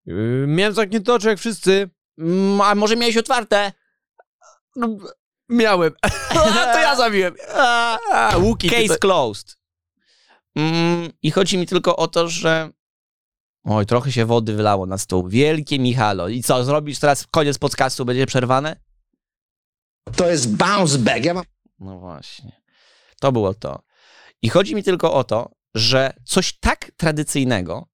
[0.08, 1.90] Y, miałem zamknięte oczy jak wszyscy.
[2.18, 3.72] Mm, A może miałeś otwarte?
[4.76, 4.98] No,
[5.50, 5.94] miałem.
[6.74, 7.36] to ja zabiłem.
[7.56, 8.70] A, a, łuki.
[8.70, 9.00] Case tutaj.
[9.00, 9.58] closed.
[10.56, 12.70] Mm, I chodzi mi tylko o to, że.
[13.64, 15.28] Oj, trochę się wody wylało na stół.
[15.28, 16.28] Wielkie Michalo.
[16.28, 18.76] I co, zrobisz teraz koniec podcastu, będzie przerwane?
[20.16, 21.26] To jest bounce back.
[21.26, 21.44] Ja mam
[21.80, 22.62] No właśnie.
[23.20, 23.84] To było to.
[24.42, 27.88] I chodzi mi tylko o to, że coś tak tradycyjnego,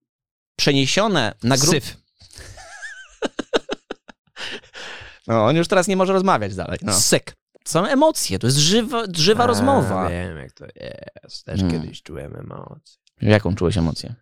[0.55, 1.81] przeniesione na grupę.
[1.81, 1.97] Syf.
[5.27, 6.79] No, on już teraz nie może rozmawiać dalej.
[6.81, 6.93] No.
[6.93, 7.35] Syk.
[7.65, 10.09] Są emocje, to jest żywa, żywa rozmowa.
[10.09, 11.45] Wiem, jak to jest.
[11.45, 11.71] Też Mm.
[11.71, 12.97] kiedyś czułem emocje.
[13.21, 14.15] Jaką czułeś emocję?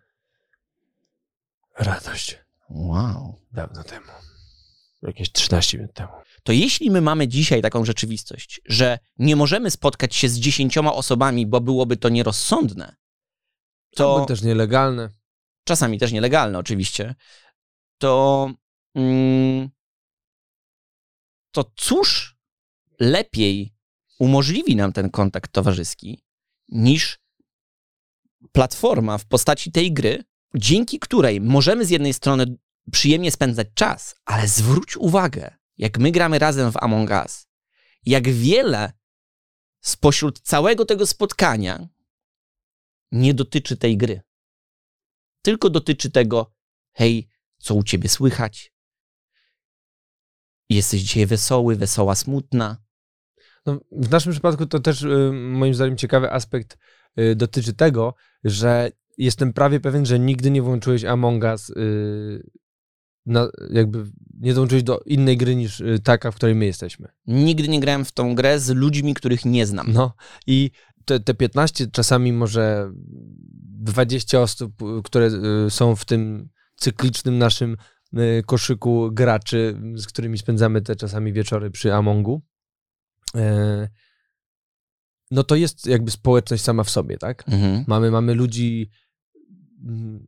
[1.78, 2.38] Radość.
[2.70, 3.40] Wow.
[3.52, 4.06] Dawno temu.
[5.02, 6.12] Jakieś 13 minut temu.
[6.42, 11.46] to jeśli my mamy dzisiaj taką rzeczywistość, że nie możemy spotkać się z dziesięcioma osobami,
[11.46, 12.96] bo byłoby to nierozsądne,
[13.96, 15.10] To też nielegalne.
[15.64, 17.14] czasami też nielegalne oczywiście,
[17.98, 18.50] to,
[18.94, 19.68] mm,
[21.50, 22.36] to cóż
[23.00, 23.74] lepiej
[24.18, 26.22] umożliwi nam ten kontakt towarzyski
[26.68, 27.18] niż
[28.52, 32.56] platforma w postaci tej gry, dzięki której możemy z jednej strony
[32.92, 37.46] przyjemnie spędzać czas, ale zwróć uwagę, jak my gramy razem w Among Us,
[38.06, 38.92] jak wiele
[39.80, 41.88] spośród całego tego spotkania
[43.16, 44.20] nie dotyczy tej gry.
[45.42, 46.54] Tylko dotyczy tego,
[46.92, 48.72] hej, co u ciebie słychać?
[50.68, 52.76] Jesteś dzisiaj wesoły, wesoła, smutna.
[53.66, 56.78] No, w naszym przypadku to też y, moim zdaniem ciekawy aspekt
[57.18, 62.50] y, dotyczy tego, że jestem prawie pewien, że nigdy nie włączyłeś Among Us y,
[63.26, 64.04] na, jakby
[64.40, 67.08] nie dołączyłeś do innej gry niż y, taka, w której my jesteśmy.
[67.26, 69.92] Nigdy nie grałem w tą grę z ludźmi, których nie znam.
[69.92, 70.14] No
[70.46, 70.70] i
[71.06, 72.92] te, te 15, czasami może
[73.86, 75.26] 20 osób, y, które
[75.66, 77.76] y, są w tym cyklicznym naszym
[78.14, 82.42] y, koszyku graczy, z którymi spędzamy te czasami wieczory przy Amongu,
[83.36, 83.88] e,
[85.30, 87.48] no to jest jakby społeczność sama w sobie, tak?
[87.48, 87.84] Mhm.
[87.86, 88.90] Mamy, mamy ludzi,
[89.84, 90.26] mm,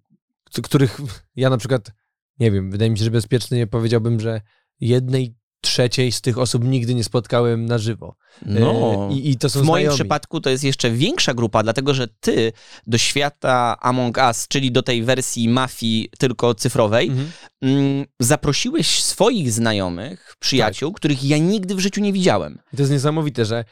[0.62, 1.00] których
[1.36, 1.92] ja na przykład,
[2.38, 4.40] nie wiem, wydaje mi się, że bezpiecznie powiedziałbym, że
[4.80, 5.36] jednej
[5.68, 8.16] trzeciej z tych osób nigdy nie spotkałem na żywo.
[8.46, 9.08] E, No.
[9.12, 9.94] I, i to są W moim znajomi.
[9.94, 12.52] przypadku to jest jeszcze większa grupa, dlatego że ty
[12.86, 17.30] do świata Among Us, czyli do tej wersji mafii tylko cyfrowej, Mhm.
[17.62, 22.58] mm, zaprosiłeś swoich znajomych, przyjaciół, których ja nigdy w życiu nie widziałem.
[22.72, 23.64] I To jest niesamowite, że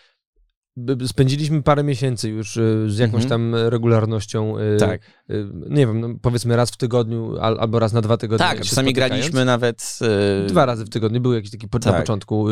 [1.06, 3.28] spędziliśmy parę miesięcy już y, z jakąś Mhm.
[3.52, 4.58] tam regularnością.
[4.58, 5.00] y, Tak.
[5.30, 8.46] y, Nie wiem, no powiedzmy raz w tygodniu al, albo raz na dwa tygodnie.
[8.46, 9.98] Tak, czasami graliśmy nawet...
[10.46, 11.96] Dwa razy w tygodniu, był jakiś taki po, na Tak.
[12.00, 12.46] początku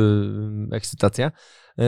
[0.72, 1.30] ekscytacja.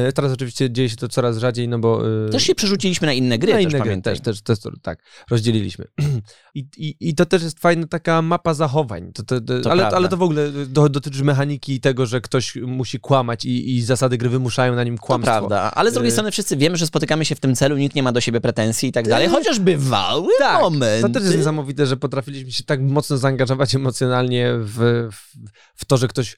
[0.08, 2.08] Y, teraz oczywiście dzieje się to coraz rzadziej, no bo...
[2.26, 4.70] y, Też się przerzuciliśmy na inne gry, na też inne gry też, też, też, to-
[4.82, 4.98] tak,
[5.30, 5.84] rozdzieliliśmy.
[6.54, 9.12] I, i, I to też jest fajna taka mapa zachowań.
[9.12, 12.20] To, to, to, To ale, ale to w ogóle do, dotyczy mechaniki i tego, że
[12.20, 15.32] ktoś musi kłamać i, i zasady gry wymuszają na nim To kłamstwo.
[15.32, 18.02] prawda, ale z drugiej strony wszyscy wiemy, że spotykamy się w tym celu, nikt nie
[18.02, 21.02] ma do siebie pretensji i tak dalej, chociaż bywały Tak, momenty.
[21.02, 24.78] To też jest niesamowite, że potrafiliśmy się tak mocno zaangażować emocjonalnie w,
[25.12, 25.36] w,
[25.74, 26.36] w to, że ktoś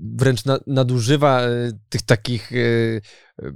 [0.00, 1.48] wręcz na, nadużywa e,
[1.88, 2.52] tych takich.
[2.52, 3.50] e, e,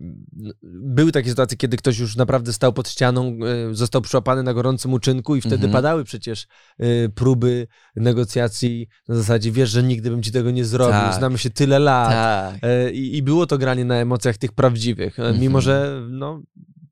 [0.62, 3.38] Były takie sytuacje, kiedy ktoś już naprawdę stał pod ścianą,
[3.72, 5.72] został przyłapany na gorącym uczynku, i wtedy Mhm.
[5.72, 6.46] padały przecież
[7.14, 11.14] próby negocjacji na zasadzie: wiesz, że nigdy bym ci tego nie zrobił, Tak.
[11.14, 12.10] znamy się tyle lat.
[12.10, 12.70] Tak.
[12.92, 15.60] I, I było to granie na emocjach tych prawdziwych, e, mimo Mhm.
[15.62, 16.42] że no,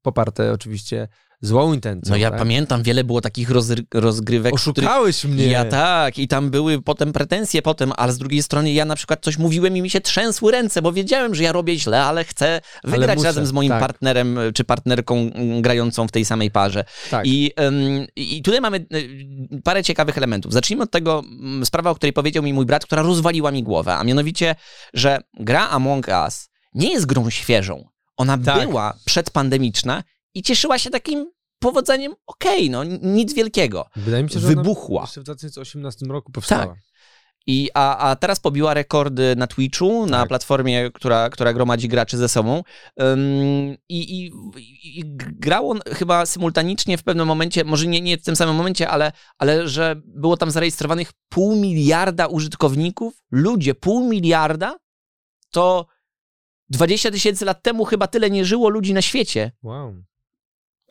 [0.02, 1.08] poparte oczywiście
[1.40, 2.10] złą intencją.
[2.10, 2.38] No ja tak?
[2.38, 5.46] pamiętam, wiele było takich rozry- rozgrywek, w których Oszukałeś mnie.
[5.46, 9.18] Ja tak, i tam były potem pretensje potem, ale z drugiej strony ja na przykład
[9.22, 12.60] coś mówiłem i mi się trzęsły ręce, bo wiedziałem, że ja robię źle, ale chcę
[12.84, 13.80] wygrać muszę, razem z moim tak.
[13.80, 16.84] partnerem czy partnerką mm, grającą w tej samej parze.
[17.10, 17.26] Tak.
[17.26, 20.52] I, ym, I tutaj mamy y, parę ciekawych elementów.
[20.52, 23.94] Zacznijmy od tego, mm, sprawa, o której powiedział mi mój brat, która rozwaliła mi głowę,
[23.94, 24.54] a mianowicie,
[24.94, 27.88] że gra Among Us nie jest grą świeżą.
[28.16, 28.68] Ona Tak.
[28.68, 30.02] była przedpandemiczna
[30.34, 33.86] i cieszyła się takim powodzeniem, okej, no nic wielkiego.
[33.96, 35.00] Wydaje mi się, że Wybuchła.
[35.02, 36.66] Jeszcze w 2018 roku powstała.
[36.66, 36.76] Tak.
[37.46, 40.28] I, a, a teraz pobiła rekordy na Twitchu, na Tak.
[40.28, 42.62] platformie, która, która gromadzi graczy ze sobą.
[43.02, 44.32] Ym, i, i,
[44.98, 49.12] I grało chyba symultanicznie w pewnym momencie, może nie, nie w tym samym momencie, ale,
[49.38, 53.14] ale że było tam zarejestrowanych pół miliarda użytkowników.
[53.30, 54.78] Ludzie, pół miliarda
[55.50, 55.86] to
[56.70, 59.52] 20 tysięcy lat temu chyba tyle nie żyło ludzi na świecie.
[59.62, 59.94] Wow.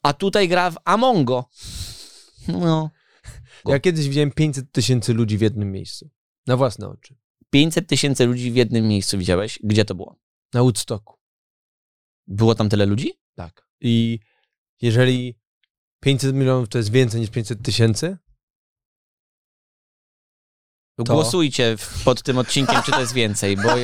[0.08, 1.50] A tutaj gra w Amongo.
[2.48, 2.90] No.
[3.66, 6.10] Ja kiedyś widziałem 500 tysięcy ludzi w jednym miejscu.
[6.46, 7.16] Na własne oczy.
[7.50, 9.60] 500 tysięcy ludzi w jednym miejscu widziałeś.
[9.64, 10.20] Gdzie to było?
[10.54, 11.18] Na Woodstocku.
[12.28, 13.14] Było tam tyle ludzi?
[13.36, 13.70] Tak.
[13.82, 14.20] I
[14.82, 15.40] jeżeli
[16.00, 18.18] 500 milionów to jest więcej niż 500 tysięcy,
[20.96, 21.04] To?
[21.04, 23.70] Głosujcie pod tym odcinkiem, czy to jest więcej, bo...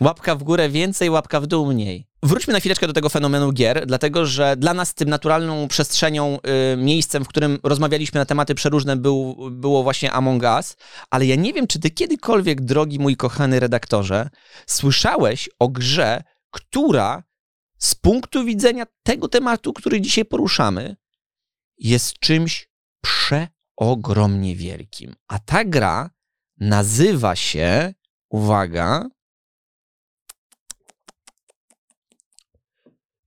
[0.00, 2.08] Łapka w górę więcej, łapka w dół mniej.
[2.24, 6.38] Wróćmy na chwileczkę do tego fenomenu gier, dlatego że dla nas tym naturalną przestrzenią,
[6.72, 10.76] y, miejscem, w którym rozmawialiśmy na tematy przeróżne, był, było właśnie Among Us,
[11.10, 14.30] ale ja nie wiem, czy ty kiedykolwiek, drogi mój kochany redaktorze,
[14.66, 17.22] słyszałeś o grze, która
[17.78, 20.96] z punktu widzenia tego tematu, który dzisiaj poruszamy,
[21.78, 22.68] jest czymś
[23.00, 25.14] przeogromnie wielkim.
[25.28, 26.10] A ta gra
[26.60, 27.94] nazywa się,
[28.30, 29.08] uwaga,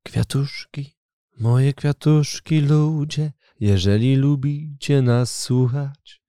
[0.08, 0.96] Kwiatuszki,
[1.40, 6.22] moje kwiatuszki ludzie, jeżeli lubicie nas słuchać,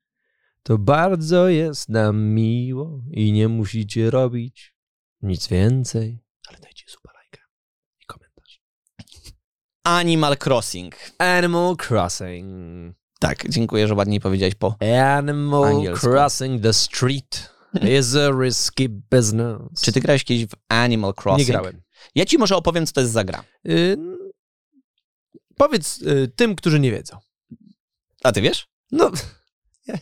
[0.62, 4.74] to bardzo jest nam miło i nie musicie robić
[5.22, 7.42] nic więcej, ale dajcie suba lajka
[8.00, 8.60] i komentarz.
[9.84, 10.94] Animal Crossing.
[11.18, 12.94] Animal Crossing.
[13.20, 14.76] Tak, dziękuję, że ładniej powiedziałeś po.
[15.16, 16.06] Animal Angielsku.
[16.06, 17.52] Crossing the street
[17.98, 19.82] is a risky business.
[19.82, 21.48] Czy ty grałeś kiedyś w Animal Crossing?
[21.48, 21.87] Nie grałem.
[22.14, 23.44] Ja ci może opowiem, co to jest za gra.
[23.68, 23.96] Y,
[25.56, 27.18] powiedz y, tym, którzy nie wiedzą.
[28.24, 28.68] A ty wiesz?
[28.92, 29.10] No,
[29.88, 29.98] ja,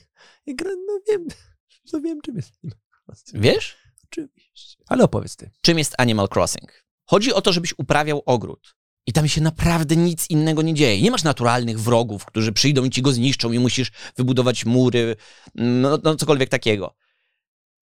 [0.46, 1.28] ja gra, no wiem,
[1.92, 3.42] no wiem, czym jest Animal Crossing.
[3.42, 3.76] Wiesz?
[4.04, 4.84] Oczywiście.
[4.86, 5.50] Ale opowiedz ty.
[5.60, 6.84] Czym jest Animal Crossing?
[7.04, 8.76] Chodzi o to, żebyś uprawiał ogród.
[9.06, 11.02] I tam się naprawdę nic innego nie dzieje.
[11.02, 15.16] Nie masz naturalnych wrogów, którzy przyjdą i ci go zniszczą i musisz wybudować mury,
[15.54, 16.96] no, no cokolwiek takiego.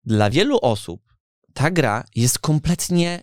[0.04, 1.02] Dla wielu osób
[1.54, 3.22] ta gra jest kompletnie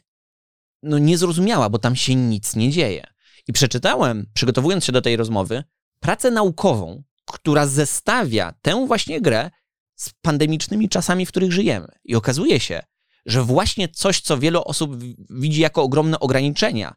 [0.83, 3.03] no, niezrozumiała, bo tam się nic nie dzieje.
[3.47, 5.63] I przeczytałem, przygotowując się do tej rozmowy,
[5.99, 9.51] pracę naukową, która zestawia tę właśnie grę
[9.95, 11.87] z pandemicznymi czasami, w których żyjemy.
[12.03, 12.81] I okazuje się,
[13.25, 16.95] że właśnie coś, co wiele osób widzi jako ogromne ograniczenia,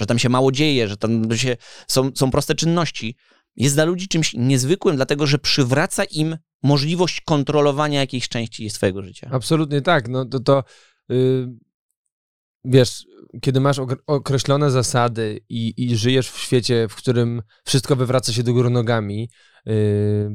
[0.00, 1.56] że tam się mało dzieje, że tam się,
[1.88, 3.16] są, są proste czynności,
[3.56, 9.28] jest dla ludzi czymś niezwykłym, dlatego że przywraca im możliwość kontrolowania jakiejś części swojego życia.
[9.32, 10.08] Absolutnie tak.
[10.08, 10.64] No to, to
[11.10, 11.48] y,
[12.68, 13.06] wiesz,
[13.40, 18.42] kiedy masz okre- określone zasady i, i żyjesz w świecie, w którym wszystko wywraca się
[18.42, 19.28] do góry nogami
[19.68, 20.30] y,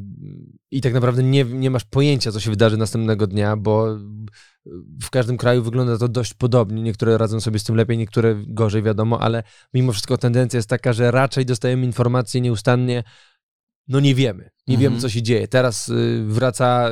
[0.72, 3.98] i tak naprawdę nie, nie masz pojęcia, co się wydarzy następnego dnia, bo
[5.04, 6.82] w każdym kraju wygląda to dość podobnie.
[6.82, 9.44] Niektóre radzą sobie z tym lepiej, niektóre gorzej, wiadomo, ale
[9.74, 13.04] mimo wszystko tendencja jest taka, że raczej dostajemy informacje nieustannie,
[13.88, 14.50] no nie wiemy.
[14.68, 14.80] Nie Mhm.
[14.80, 15.48] wiemy, co się dzieje.
[15.48, 16.90] Teraz y, wraca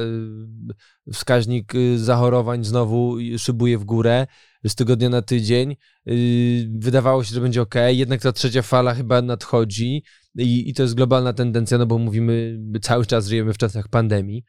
[1.09, 4.27] y, wskaźnik y, zachorowań, znowu szybuje w górę
[4.65, 5.75] z tygodnia na tydzień.
[6.07, 10.03] Y, wydawało się, że będzie ok, jednak ta trzecia fala chyba nadchodzi
[10.37, 14.43] i, i to jest globalna tendencja, no bo mówimy, cały czas żyjemy w czasach pandemii.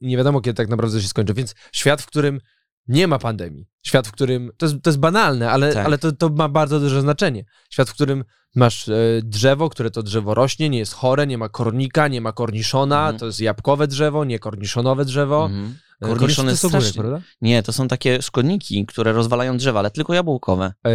[0.00, 1.34] Nie wiadomo, kiedy tak naprawdę się skończy.
[1.34, 2.40] Więc świat, w którym
[2.88, 4.50] nie ma pandemii, świat, w którym.
[4.56, 5.86] To jest, to jest banalne, ale, Tak.
[5.86, 7.44] ale to, to ma bardzo duże znaczenie.
[7.70, 11.48] Świat, w którym masz e, drzewo, które to drzewo rośnie, nie jest chore, nie ma
[11.48, 13.18] kornika, nie ma korniszona, Mhm.
[13.18, 15.44] to jest jabłkowe drzewo, nie korniszonowe drzewo.
[15.46, 15.74] Mhm.
[16.02, 17.22] E, Korniszon korniszon jest to są góry, prawda?
[17.42, 20.72] Nie, to są takie szkodniki, które rozwalają drzewa, ale tylko jabłkowe.
[20.86, 20.90] E,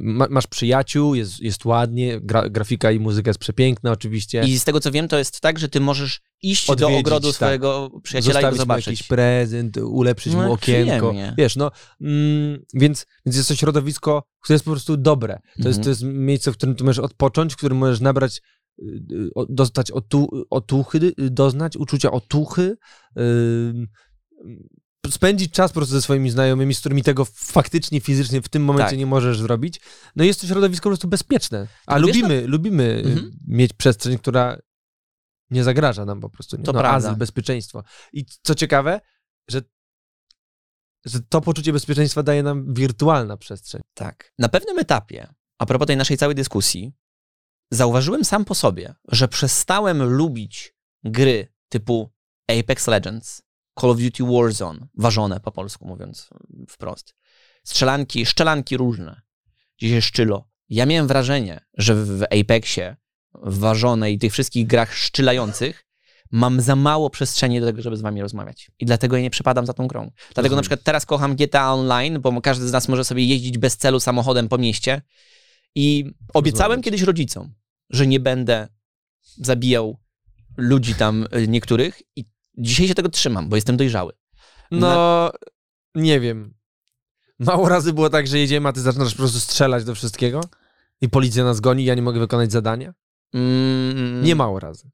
[0.00, 4.44] ma, masz przyjaciół, jest, jest ładnie, gra, grafika i muzyka jest przepiękna oczywiście.
[4.44, 7.34] I z tego co wiem, to jest tak, że ty możesz iść do ogrodu tak.
[7.36, 8.86] swojego przyjaciela i go zostawić zobaczyć.
[8.86, 11.08] jakiś prezent, ulepszyć No, mu okienko.
[11.08, 11.34] przyjemnie.
[11.38, 15.34] Wiesz, no, mm, więc, więc jest to środowisko, które jest po prostu dobre.
[15.62, 15.82] To, jest, Mhm.
[15.84, 18.40] to jest miejsce, w którym ty możesz odpocząć, w którym możesz nabrać,
[18.78, 22.76] y, y, dostać otu, otuchy, doznać uczucia otuchy,
[25.10, 28.90] spędzić czas po prostu ze swoimi znajomymi, z którymi tego faktycznie, fizycznie w tym momencie
[28.90, 28.98] Tak.
[28.98, 29.80] nie możesz zrobić.
[30.16, 31.66] No jest to środowisko po prostu bezpieczne.
[31.86, 33.30] A wiesz, lubimy, lubimy y, Mhm.
[33.46, 34.58] mieć przestrzeń, która
[35.50, 36.56] nie zagraża nam po prostu.
[36.56, 36.62] Nie?
[36.64, 37.08] To no, prawda.
[37.08, 37.84] azyl, bezpieczeństwo.
[38.12, 39.00] I co ciekawe,
[39.50, 39.62] że,
[41.04, 43.82] że to poczucie bezpieczeństwa daje nam wirtualna przestrzeń.
[43.94, 44.32] Tak.
[44.38, 46.92] Na pewnym etapie, a propos tej naszej całej dyskusji,
[47.70, 52.12] zauważyłem sam po sobie, że przestałem lubić gry typu
[52.60, 53.42] Apex Legends,
[53.80, 56.28] Call of Duty Warzone, ważone po polsku mówiąc
[56.68, 57.14] wprost,
[57.64, 59.20] strzelanki, szczelanki różne,
[59.78, 60.48] dzisiaj szczylo.
[60.68, 62.96] Ja miałem wrażenie, że w Apexie,
[63.34, 65.86] w ważone i tych wszystkich grach szczylających
[66.30, 68.70] mam za mało przestrzeni do tego, żeby z wami rozmawiać.
[68.78, 70.00] I dlatego ja nie przypadam za tą grą.
[70.00, 70.56] Dlatego Rozumiem.
[70.56, 74.00] na przykład teraz kocham GTA Online, bo każdy z nas może sobie jeździć bez celu
[74.00, 75.02] samochodem po mieście.
[75.74, 77.54] I obiecałem kiedyś rodzicom,
[77.90, 78.68] że nie będę
[79.36, 79.98] zabijał
[80.56, 82.24] ludzi tam y, niektórych i
[82.58, 84.12] dzisiaj się tego trzymam, bo jestem dojrzały.
[84.70, 85.32] No,
[85.94, 86.54] nie wiem.
[87.38, 90.40] Mało razy było tak, że jedziemy, a ty zaczynasz po prostu strzelać do wszystkiego
[91.00, 92.94] i policja nas goni i ja nie mogę wykonać zadania?
[93.34, 94.90] Mm, Nie mało razy.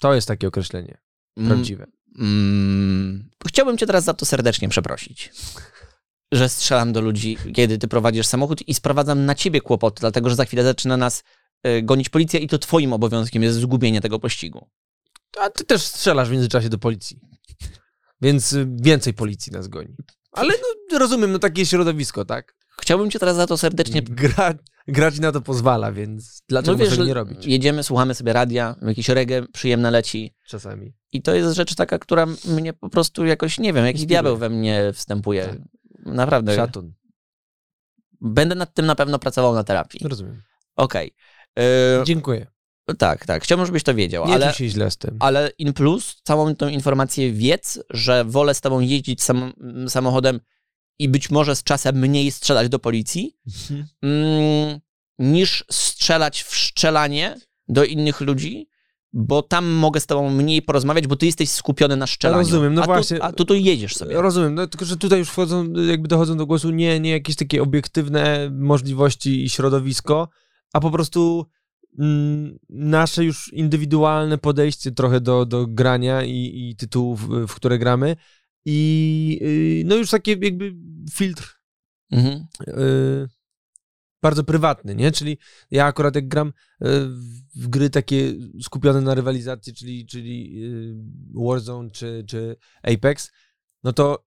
[0.00, 0.98] To jest takie określenie
[1.36, 1.86] mm, prawdziwe.
[2.18, 5.32] Mm, chciałbym cię teraz za to serdecznie przeprosić.
[6.32, 10.36] Że strzelam do ludzi, kiedy ty prowadzisz samochód i sprowadzam na ciebie kłopoty, dlatego że
[10.36, 11.24] za chwilę zaczyna nas
[11.66, 14.68] y, gonić policja i to twoim obowiązkiem jest zgubienie tego pościgu.
[15.38, 17.20] A ty też strzelasz w międzyczasie do policji.
[18.20, 19.96] Więc y, więcej policji nas goni.
[20.32, 20.54] Ale
[20.92, 22.54] no, rozumiem, no takie środowisko, tak?
[22.80, 24.54] Chciałbym cię teraz za to serdecznie Gra,
[24.88, 27.46] grać na to pozwala, więc dlaczego No wiesz, nie robić?
[27.46, 30.92] jedziemy, słuchamy sobie radia, jakieś reggae przyjemne leci Czasami.
[31.12, 34.48] i to jest rzecz taka, która mnie po prostu jakoś, nie wiem, jakiś diabeł we
[34.48, 35.46] mnie wstępuje.
[35.46, 35.58] Tak.
[36.06, 36.56] Naprawdę.
[36.56, 36.92] Szatun.
[38.20, 40.08] Będę nad tym na pewno pracował na terapii.
[40.08, 40.42] Rozumiem.
[40.76, 41.14] Okej.
[41.58, 41.62] Y,
[42.04, 42.46] Dziękuję.
[42.98, 43.42] Tak, tak.
[43.44, 44.54] Chciałbym, żebyś to wiedział, Nie ale...
[44.54, 45.16] się źle z tym.
[45.20, 49.52] Ale in plus, całą tą informację wiedz, że wolę z tobą jeździć sam,
[49.88, 50.40] samochodem
[50.98, 53.86] i być może z czasem mniej strzelać do policji, Mhm.
[54.02, 54.80] mm,
[55.18, 57.36] niż strzelać w strzelanie
[57.68, 58.68] do innych ludzi,
[59.12, 62.38] bo tam mogę z tobą mniej porozmawiać, bo ty jesteś skupiony na strzelaniu.
[62.42, 63.18] Rozumiem, no a właśnie.
[63.18, 64.22] Tu, a tu, tu jedziesz sobie.
[64.22, 67.62] Rozumiem, no, tylko że tutaj już wchodzą, jakby dochodzą do głosu nie, nie jakieś takie
[67.62, 70.28] obiektywne możliwości i środowisko,
[70.72, 71.46] a po prostu
[72.68, 78.16] nasze już indywidualne podejście trochę do, do grania i, i tytułów, w- w które gramy
[78.64, 80.74] i y, no już taki jakby
[81.12, 81.60] filtr
[82.12, 82.46] Mhm.
[82.68, 83.28] y,
[84.22, 85.12] bardzo prywatny, nie?
[85.12, 85.38] Czyli
[85.70, 86.52] ja akurat jak gram y,
[87.56, 90.94] w gry takie skupione na rywalizacji, czyli, czyli y,
[91.34, 93.30] Warzone czy, czy Apex,
[93.84, 94.24] no to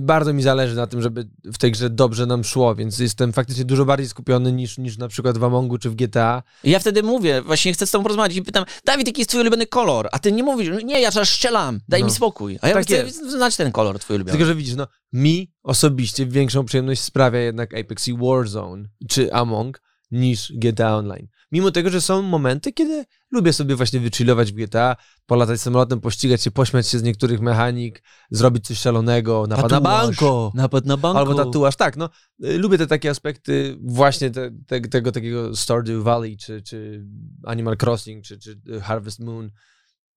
[0.00, 3.64] bardzo mi zależy na tym, żeby w tej grze dobrze nam szło, więc jestem faktycznie
[3.64, 6.42] dużo bardziej skupiony niż, niż na przykład w Amongu czy w GTA.
[6.64, 9.66] Ja wtedy mówię, właśnie chcę z tobą porozmawiać i pytam, Dawid, jaki jest twój ulubiony
[9.66, 10.08] kolor?
[10.12, 12.06] A ty nie mówisz, nie, ja teraz strzelam, daj No.
[12.06, 12.58] mi spokój.
[12.62, 14.38] A ja Tak chcę znać ten kolor twój ulubiony.
[14.38, 19.82] Tylko, że widzisz, no mi osobiście większą przyjemność sprawia jednak Apex i Warzone czy Among
[20.10, 21.28] niż GTA Online.
[21.52, 24.96] Mimo tego, że są momenty, kiedy lubię sobie właśnie wychillować w GTA,
[25.26, 30.52] polatać samolotem, pościgać się, pośmiać się z niektórych mechanik, zrobić coś szalonego, napad na banko.
[30.54, 31.18] Napad na banko.
[31.18, 32.08] Albo tatuaż, tak, no.
[32.44, 37.04] y, Lubię te takie aspekty właśnie te, te, tego takiego Stardew Valley, czy, czy
[37.44, 39.50] Animal Crossing, czy, czy y, Harvest Moon.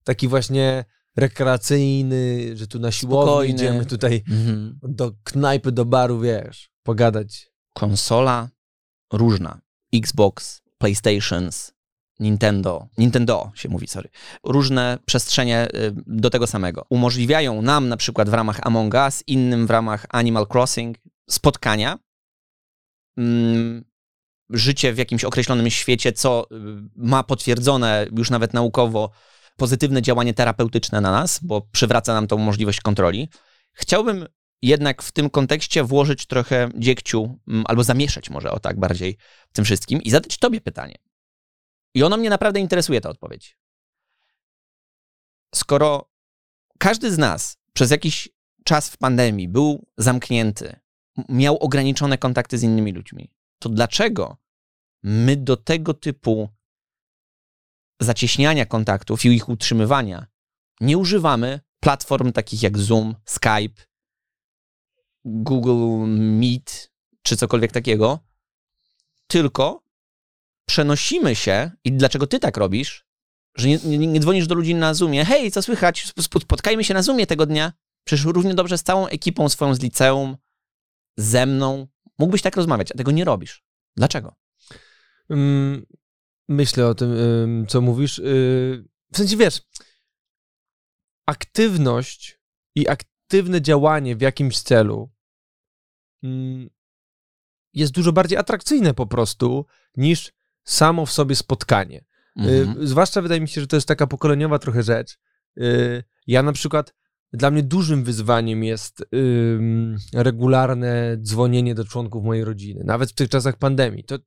[0.04, 0.86] Taki właśnie
[1.18, 3.54] rekreacyjny, że tu na siłowni Spokojny.
[3.54, 4.80] idziemy tutaj Mhm.
[4.84, 7.52] do knajpy, do baru, wiesz, pogadać.
[7.74, 8.50] Konsola
[9.14, 9.62] różna.
[9.94, 11.74] Xbox, PlayStations,
[12.20, 12.88] Nintendo.
[12.98, 14.10] Nintendo się mówi, sorry.
[14.44, 16.86] Różne przestrzenie y, do tego samego.
[16.90, 20.98] Umożliwiają nam na przykład w ramach Among Us, innym w ramach Animal Crossing
[21.30, 22.00] spotkania,
[23.18, 23.84] mm,
[24.50, 26.56] życie w jakimś określonym świecie, co y,
[26.96, 29.12] ma potwierdzone już nawet naukowo
[29.58, 33.30] pozytywne działanie terapeutyczne na nas, bo przywraca nam tą możliwość kontroli.
[33.74, 34.26] Chciałbym
[34.62, 39.18] jednak w tym kontekście włożyć trochę dziegciu, mm, albo zamieszać może o tak bardziej
[39.49, 40.95] w tym wszystkim i zadać tobie pytanie.
[41.93, 43.58] I ono mnie naprawdę interesuje, ta odpowiedź.
[45.56, 46.12] Skoro
[46.80, 48.30] każdy z nas przez jakiś
[48.64, 50.80] czas w pandemii był zamknięty,
[51.30, 54.38] miał ograniczone kontakty z innymi ludźmi, to dlaczego
[55.03, 56.49] my do tego typu
[57.99, 60.28] zacieśniania kontaktów i ich utrzymywania
[60.82, 60.97] nie
[61.80, 63.82] platform takich jak Zoom, Skype,
[65.26, 68.19] Google Meet czy cokolwiek takiego,
[69.28, 69.84] tylko
[70.65, 73.05] przenosimy się i dlaczego ty tak robisz,
[73.57, 76.93] że nie, nie, nie dzwonisz do ludzi na Zoomie, hej, co słychać, Sp- spotkajmy się
[76.93, 77.73] na Zoomie tego dnia.
[78.03, 80.38] Przecież równie dobrze z całą ekipą swoją z liceum,
[81.17, 81.88] ze mną,
[82.19, 83.63] mógłbyś tak rozmawiać, a tego nie robisz.
[83.97, 84.36] Dlaczego?
[85.30, 85.86] Mm,
[86.49, 88.17] Myślę o tym, ym, co mówisz.
[88.17, 89.61] Yy, W sensie, wiesz,
[91.26, 92.39] aktywność
[92.76, 95.09] i aktywne działanie w jakimś celu
[97.73, 99.65] jest dużo bardziej atrakcyjne po prostu
[99.97, 102.05] niż samo w sobie spotkanie.
[102.36, 102.82] Mhm.
[102.82, 105.17] Y, Zwłaszcza wydaje mi się, że to jest taka pokoleniowa trochę rzecz.
[105.57, 106.93] Y, Ja na przykład,
[107.34, 109.05] dla mnie dużym wyzwaniem jest
[110.13, 114.03] regularne dzwonienie do członków mojej rodziny, nawet w tych czasach pandemii.
[114.03, 114.19] To,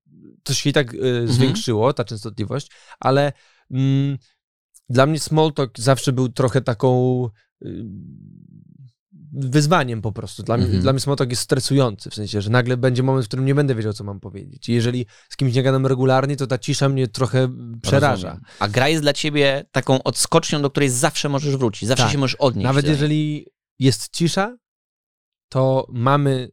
[0.42, 2.70] to się i tak y, zwiększyło, ta częstotliwość,
[3.01, 3.32] ale
[3.70, 4.18] mm,
[4.88, 7.28] dla mnie small talk zawsze był trochę taką
[9.33, 10.43] wyzwaniem po prostu.
[10.43, 10.83] Dla, mnie, Mhm.
[10.83, 13.74] dla mnie talk jest stresujący, w sensie, że nagle będzie moment, w którym nie będę
[13.74, 14.68] wiedział, co mam powiedzieć.
[14.68, 17.49] I jeżeli z kimś nie gadam regularnie, to ta cisza mnie trochę
[17.83, 18.29] przeraża.
[18.29, 18.45] Rozumiem.
[18.59, 22.12] A gra jest dla ciebie taką odskocznią, do której zawsze możesz wrócić, zawsze Tak.
[22.12, 22.64] się możesz odnieść.
[22.64, 23.47] Nawet jeżeli
[23.79, 24.57] jest cisza,
[25.49, 26.51] to mamy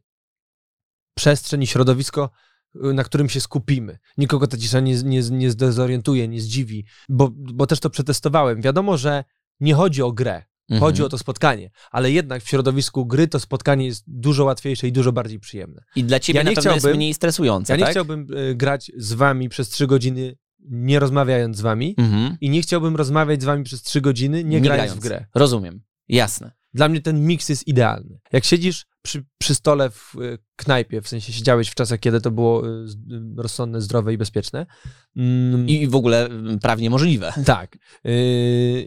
[1.18, 2.30] przestrzeń i środowisko,
[2.76, 3.98] y, na którym się skupimy.
[4.18, 8.60] Nikogo ta cisza nie, nie, nie zdezorientuje, nie zdziwi, bo, bo też to przetestowałem.
[8.62, 9.24] Wiadomo, że
[9.60, 10.80] nie chodzi o grę, Mhm.
[10.80, 14.92] chodzi o to spotkanie, ale jednak w środowisku gry to spotkanie jest dużo łatwiejsze i
[14.92, 15.82] dużo bardziej przyjemne.
[15.96, 17.90] I dla ciebie Ja na nie pewno jest mniej stresujące, Ja nie tak?
[17.90, 20.36] chciałbym y, grać z wami przez trzy godziny,
[20.68, 22.36] nie rozmawiając z wami Mhm.
[22.40, 25.26] i nie chciałbym rozmawiać z wami przez trzy godziny, nie, grając w grę.
[25.34, 25.80] Rozumiem.
[26.08, 26.52] Jasne.
[26.76, 28.18] Dla mnie ten miks jest idealny.
[28.32, 32.30] Jak siedzisz przy, przy stole w y, knajpie, w sensie siedziałeś w czasach, kiedy to
[32.30, 32.98] było z- y,
[33.36, 34.66] rozsądne, zdrowe i bezpieczne.
[35.16, 36.28] Mm, I w ogóle
[36.62, 37.32] prawnie możliwe.
[37.44, 37.78] tak.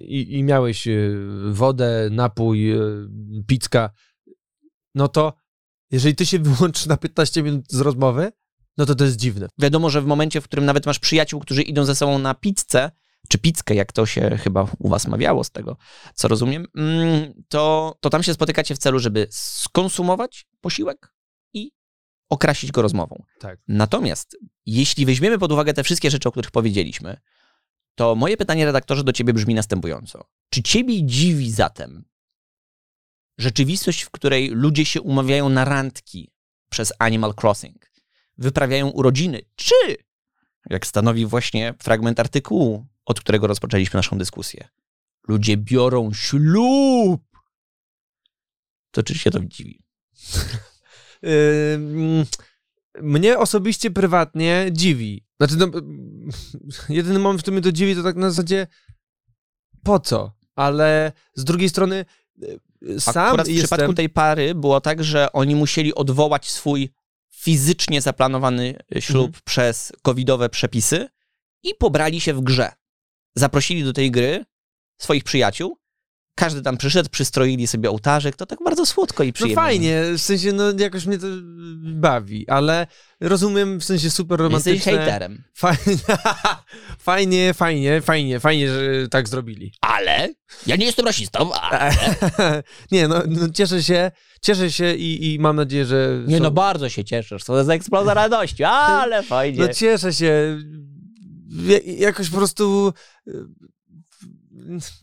[0.01, 0.87] I, I miałeś
[1.51, 2.73] wodę, napój,
[3.47, 3.89] pizzka.
[4.95, 5.33] No to
[5.91, 8.31] jeżeli ty się wyłączysz na 15 minut z rozmowy,
[8.77, 9.47] no to to jest dziwne.
[9.59, 12.91] Wiadomo, że w momencie, w którym nawet masz przyjaciół, którzy idą ze sobą na pizzę,
[13.29, 15.77] czy pizzkę, jak to się chyba u was mawiało z tego,
[16.13, 21.13] co rozumiem, mm, to, to tam się spotykacie w celu, żeby skonsumować posiłek
[21.53, 21.71] i
[22.29, 23.23] okrasić go rozmową.
[23.39, 23.59] Tak.
[23.67, 27.17] Natomiast jeśli weźmiemy pod uwagę te wszystkie rzeczy, o których powiedzieliśmy,
[27.95, 30.25] to moje pytanie, redaktorze, do ciebie brzmi następująco.
[30.49, 32.05] Czy ciebie dziwi zatem
[33.37, 36.31] rzeczywistość, w której ludzie się umawiają na randki
[36.69, 37.91] przez Animal Crossing,
[38.37, 39.75] wyprawiają urodziny, czy,
[40.69, 44.67] jak stanowi właśnie fragment artykułu, od którego rozpoczęliśmy naszą dyskusję,
[45.27, 47.21] ludzie biorą ślub?
[48.91, 49.83] To czy się to dziwi?
[53.01, 55.25] Mnie osobiście, prywatnie dziwi.
[55.39, 55.67] Znaczy, no,
[56.97, 58.67] jedyny moment, w którym mnie to dziwi, to tak na zasadzie
[59.83, 60.31] po co?
[60.55, 62.05] Ale z drugiej strony
[62.81, 63.67] yy, sam Akurat w jestem...
[63.67, 66.89] przypadku tej pary było tak, że oni musieli odwołać swój
[67.29, 69.41] fizycznie zaplanowany ślub Mhm.
[69.45, 71.09] przez covidowe przepisy
[71.63, 72.71] i pobrali się w grze.
[73.35, 74.45] Zaprosili do tej gry
[74.97, 75.77] swoich przyjaciół.
[76.35, 78.35] Każdy tam przyszedł, przystroili sobie ołtarzek.
[78.35, 79.55] To tak bardzo słodko i No przyjemnie.
[79.55, 81.27] fajnie, w sensie, no jakoś mnie to
[81.81, 82.87] bawi, ale
[83.19, 84.73] rozumiem w sensie super romantyczne.
[84.73, 85.43] Jesteś hejterem.
[85.53, 85.97] Fajnie,
[86.99, 89.73] fajnie, fajnie, fajnie, fajnie, że tak zrobili.
[89.81, 90.29] Ale
[90.67, 91.49] ja nie jestem rasistą.
[91.53, 91.89] A...
[92.91, 94.11] Nie, no, no cieszę się,
[94.41, 96.23] cieszę się i, i mam nadzieję, że...
[96.27, 97.43] Nie są- no, bardzo się cieszysz.
[97.43, 98.63] To jest eksplozja radości,
[99.01, 99.59] ale fajnie.
[99.59, 100.57] No cieszę się.
[101.49, 102.93] Ja- jakoś po prostu
[103.27, 103.33] y,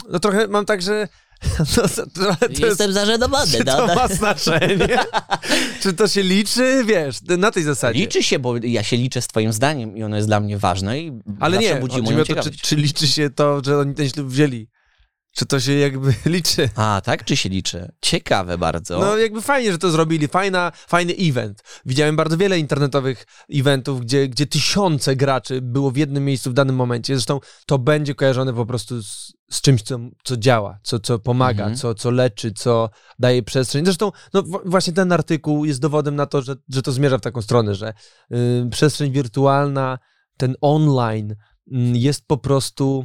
[0.09, 1.09] no trochę mam tak, że
[1.77, 3.53] no, to, to Jestem zażenowany.
[3.53, 3.95] czy no, to no.
[3.95, 4.99] ma znaczenie?
[5.83, 6.85] czy to się liczy?
[6.87, 8.01] Wiesz, na tej zasadzie.
[8.01, 11.01] Liczy się, bo ja się liczę z twoim zdaniem i ono jest dla mnie ważne
[11.01, 13.95] i Ale nie, budzi chodzi mi moją to, czy, czy liczy się to, że oni
[13.95, 14.69] ten ślub wzięli?
[15.37, 16.69] Czy to się jakby liczy?
[16.77, 17.25] A, tak?
[17.25, 17.93] Czy się liczy?
[18.03, 18.99] Ciekawe bardzo.
[18.99, 21.63] No jakby fajnie, że to zrobili, Fajna, fajny event.
[21.87, 26.77] Widziałem bardzo wiele internetowych eventów, gdzie, gdzie tysiące graczy było w jednym miejscu w danym
[26.77, 27.15] momencie.
[27.15, 31.63] Zresztą to będzie kojarzone po prostu z, z czymś, co, co działa, co, co pomaga,
[31.63, 31.77] Mhm.
[31.77, 33.85] co, co leczy, co daje przestrzeń.
[33.85, 37.43] Zresztą no, właśnie ten artykuł jest dowodem na to, że, że to zmierza w taką
[37.43, 37.93] stronę, że
[38.33, 39.99] y, przestrzeń wirtualna,
[40.37, 41.37] ten online y,
[41.93, 43.05] jest po prostu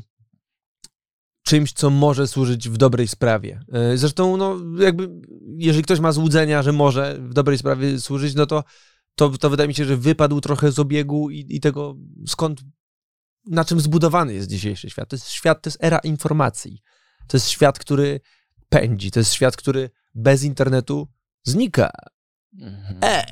[1.51, 3.59] czymś, co może służyć w dobrej sprawie.
[3.73, 5.09] E, Zresztą, no, jakby,
[5.57, 8.63] jeżeli ktoś ma złudzenia, że może w dobrej sprawie służyć, no to,
[9.15, 11.95] to, to wydaje mi się, że wypadł trochę z obiegu i, i tego,
[12.27, 12.61] skąd,
[13.45, 15.09] na czym zbudowany jest dzisiejszy świat.
[15.09, 16.81] To jest świat, to jest era informacji.
[17.27, 18.19] To jest świat, który
[18.69, 19.11] pędzi.
[19.11, 21.07] To jest świat, który bez internetu
[21.43, 21.91] znika.
[22.59, 23.23] Mhm.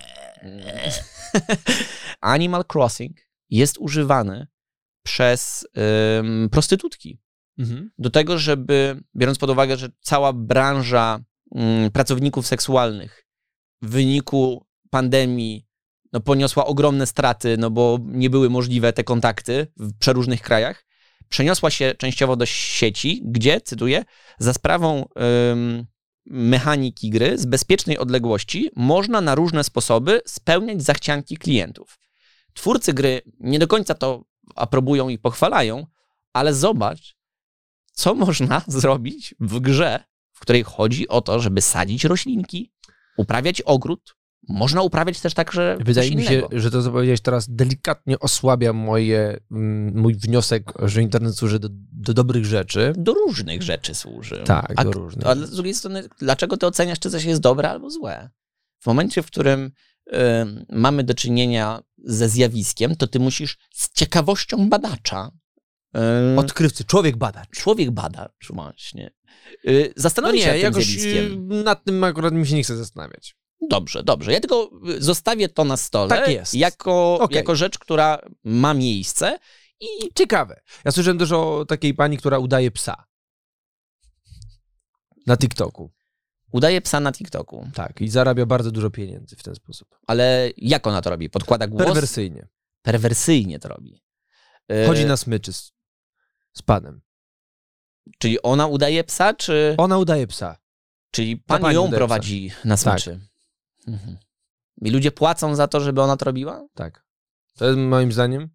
[2.22, 3.18] Animal Crossing
[3.50, 4.48] jest używany
[5.04, 5.68] przez
[6.20, 7.20] ym, prostytutki.
[7.98, 11.20] Do tego, żeby, biorąc pod uwagę, że cała branża
[11.56, 13.26] mm, pracowników seksualnych
[13.82, 15.66] w wyniku pandemii
[16.14, 20.86] no, poniosła ogromne straty, no bo nie były możliwe te kontakty w przeróżnych krajach,
[21.30, 24.04] przeniosła się częściowo do sieci, gdzie, cytuję,
[24.40, 25.06] za sprawą
[25.52, 25.86] ym,
[26.26, 32.00] mechaniki gry z bezpiecznej odległości można na różne sposoby spełniać zachcianki klientów.
[32.54, 34.24] Twórcy gry nie do końca to
[34.56, 35.86] aprobują i pochwalają,
[36.34, 37.19] ale zobacz,
[38.00, 42.72] co można zrobić w grze, w której chodzi o to, żeby sadzić roślinki,
[43.18, 44.16] uprawiać ogród.
[44.50, 49.40] Można uprawiać też także Wydaje mi się, że to, co powiedziałeś teraz, delikatnie osłabia moje,
[49.52, 52.94] mm, mój wniosek, że internet służy do, do dobrych rzeczy.
[52.98, 54.42] Do różnych rzeczy służy.
[54.46, 55.28] Tak, A do różnych.
[55.28, 58.30] Ale z drugiej strony, dlaczego ty oceniasz, czy coś jest dobre albo złe?
[58.80, 59.72] W momencie, w którym
[60.42, 65.32] ym, mamy do czynienia ze zjawiskiem, to ty musisz z ciekawością badacza,
[66.38, 67.50] Odkrywcy, człowiek badacz.
[67.50, 69.12] człowiek badacz właśnie,
[69.64, 71.52] yy, No zastanowić się nie, nad jakoś zjawiskiem.
[71.52, 73.36] y, nad tym akurat mi się nie chce zastanawiać.
[73.70, 74.32] Dobrze, dobrze.
[74.34, 74.70] Ja tylko
[75.00, 76.54] zostawię to na stole Tak jest.
[76.54, 77.36] Jako, Okej.
[77.38, 79.40] jako rzecz, która ma miejsce
[79.80, 80.62] i Ciekawe.
[80.86, 83.04] Ja słyszałem też o takiej pani, która udaje psa.
[85.28, 85.92] Na TikToku.
[86.52, 87.68] udaje psa na TikToku.
[87.74, 89.88] Tak, i zarabia bardzo dużo pieniędzy w ten sposób.
[90.08, 91.30] Ale jak ona to robi?
[91.30, 91.86] Podkłada głos?
[91.86, 92.48] Perwersyjnie.
[92.82, 94.04] Perwersyjnie to robi.
[94.88, 95.52] Chodzi na smyczy
[96.60, 97.02] z, panem.
[98.18, 99.76] Czyli ona udaje psa, czy...
[99.78, 100.58] Ona udaje psa.
[101.12, 103.20] Czyli pan pani ją prowadzi na smyczy?
[103.88, 104.18] Mhm.
[104.82, 106.68] I ludzie płacą za to, żeby ona to robiła?
[106.74, 107.06] Tak.
[107.56, 108.50] To jest moim zdaniem?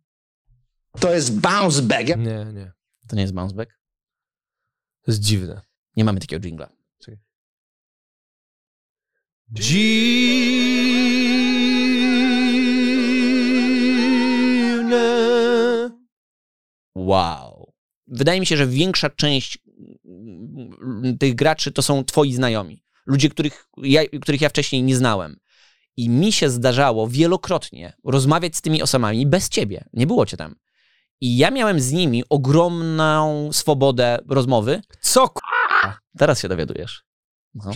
[1.01, 2.09] To jest bounce back.
[2.09, 2.73] Nie, nie.
[3.09, 3.71] To nie jest bounceback?
[5.03, 5.61] To jest dziwne.
[5.97, 6.69] Nie mamy takiego jingla.
[9.51, 10.45] Dziwne.
[16.95, 17.54] Wow.
[18.07, 19.59] Wydaje mi się, że większa część
[20.05, 22.85] mm, tych graczy to są twoi znajomi.
[23.07, 25.37] Ludzie, których ja, których ja wcześniej nie znałem.
[25.97, 29.85] I mi się zdarzało wielokrotnie rozmawiać z tymi osobami bez ciebie.
[29.93, 30.55] Nie było cię tam.
[31.21, 34.83] I ja miałem z nimi ogromną swobodę rozmowy.
[35.01, 35.35] Co?
[36.19, 37.05] Teraz się dowiadujesz.
[37.55, 37.73] No.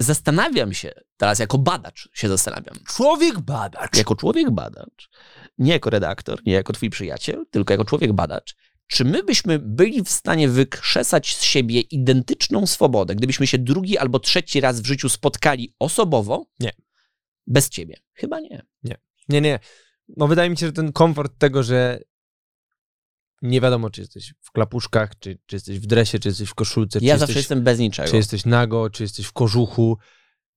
[0.00, 2.76] Zastanawiam się, teraz jako badacz się zastanawiam.
[2.86, 3.96] Człowiek badacz.
[3.96, 5.10] Jako człowiek badacz,
[5.58, 8.56] nie jako redaktor, nie jako twój przyjaciel, tylko jako człowiek badacz,
[8.90, 14.18] czy my byśmy byli w stanie wykrzesać z siebie identyczną swobodę, gdybyśmy się drugi albo
[14.18, 16.46] trzeci raz w życiu spotkali osobowo?
[16.60, 16.70] Nie.
[17.46, 17.96] Bez ciebie?
[18.14, 18.62] Chyba nie.
[19.28, 19.58] Nie, nie.
[20.16, 22.00] No wydaje mi się, że ten komfort tego, że
[23.42, 26.98] nie wiadomo, czy jesteś w klapuszkach, czy, czy jesteś w dresie, czy jesteś w koszulce,
[27.00, 28.10] czy, Ja jesteś, zawsze jestem bez niczego.
[28.10, 29.98] czy jesteś nago, czy jesteś w kożuchu.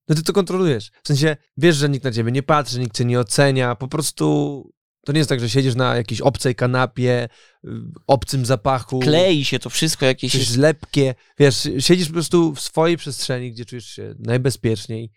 [0.07, 0.91] No ty to kontrolujesz.
[1.03, 3.75] W sensie wiesz, że nikt na ciebie nie patrzy, nikt cię nie ocenia.
[3.75, 4.72] Po prostu
[5.05, 7.29] to nie jest tak, że siedzisz na jakiejś obcej kanapie,
[7.65, 7.69] y,
[8.07, 8.99] obcym zapachu.
[8.99, 10.31] Klei się to wszystko jakieś...
[10.31, 11.15] Coś lepkie.
[11.39, 15.11] Wiesz, siedzisz po prostu w swojej przestrzeni, gdzie czujesz się najbezpieczniej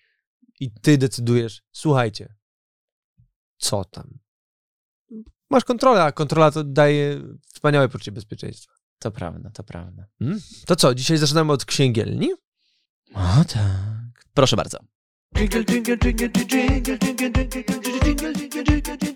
[0.60, 2.34] i ty decydujesz, słuchajcie,
[3.58, 4.18] co tam?
[5.50, 7.22] Masz kontrolę, a kontrola to daje
[7.54, 8.72] wspaniałe poczucie bezpieczeństwa.
[8.98, 10.06] To prawda, to prawda.
[10.66, 12.32] To co, dzisiaj zaczynamy od księgielni?
[13.14, 14.26] O tak.
[14.34, 14.78] Proszę bardzo.
[15.36, 17.38] Jingle, jingle, jingle, jingle, jingle, jingle,
[18.04, 19.15] jingle, jingle, jingle.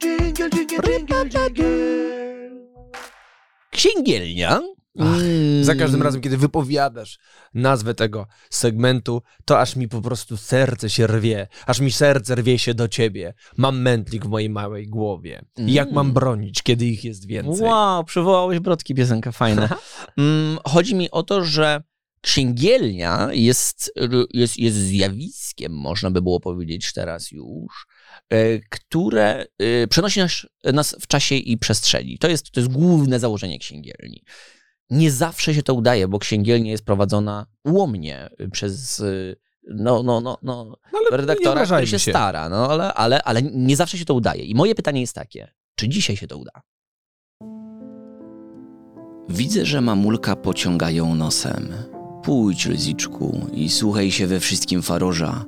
[3.70, 4.60] Księgielnia
[4.98, 5.64] Ach, Mm.
[5.64, 7.18] Za każdym razem, kiedy wypowiadasz
[7.54, 11.48] nazwę tego segmentu, to aż mi po prostu serce się rwie.
[11.66, 13.34] Aż mi serce rwie się do ciebie.
[13.56, 15.44] Mam mętlik w mojej małej głowie.
[15.58, 17.66] I jak mam bronić, kiedy ich jest więcej?
[17.66, 19.68] Wow, przywołałeś brodki, piosenka fajna.
[20.18, 21.82] Mm, Chodzi mi o to, że
[22.20, 23.92] księgielnia jest,
[24.34, 27.86] jest, jest zjawiskiem, można by było powiedzieć teraz już,
[28.70, 32.18] które e, przenosi nas, nas w czasie i przestrzeni.
[32.18, 34.24] To jest, to jest główne założenie księgielni.
[34.90, 39.04] Nie zawsze się to udaje, bo księgielnia jest prowadzona ułomnie przez e,
[39.68, 42.10] no, no, no, no, No, redaktora, który się, się.
[42.10, 44.44] stara, no, ale, ale, ale nie zawsze się to udaje.
[44.44, 46.50] I moje pytanie jest takie, czy dzisiaj się to uda?
[49.28, 51.72] Widzę, że mamulka pociąga ją nosem.
[52.22, 55.44] Pójdź, Lziczku, i słuchaj się we wszystkim farorza.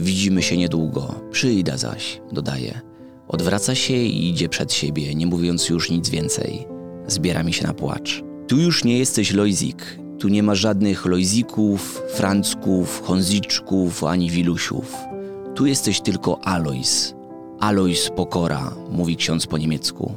[0.00, 2.80] Widzimy się niedługo, przyjda zaś, dodaje.
[3.28, 6.66] Odwraca się i idzie przed siebie, nie mówiąc już nic więcej.
[7.06, 8.22] Zbiera mi się na płacz.
[8.48, 9.98] Tu już nie jesteś Lojzik.
[10.18, 14.96] Tu nie ma żadnych Lojzików, Francków, Honziczków ani Wilusiów.
[15.54, 17.14] Tu jesteś tylko Alois.
[17.58, 20.14] Alois pokora, mówi ksiądz po niemiecku.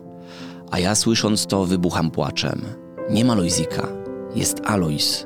[0.71, 2.61] A ja słysząc to wybucham płaczem.
[3.09, 3.87] Nie ma Lojzika,
[4.35, 5.25] jest Alois.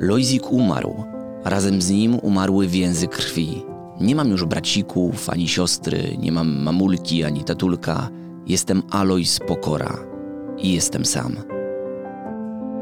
[0.00, 1.04] Lojzik umarł,
[1.44, 3.73] razem z nim umarły więzy krwi.
[4.00, 8.08] Nie mam już bracików, ani siostry, nie mam mamulki, ani tatulka.
[8.46, 9.98] Jestem Alois Pokora
[10.58, 11.36] i jestem sam.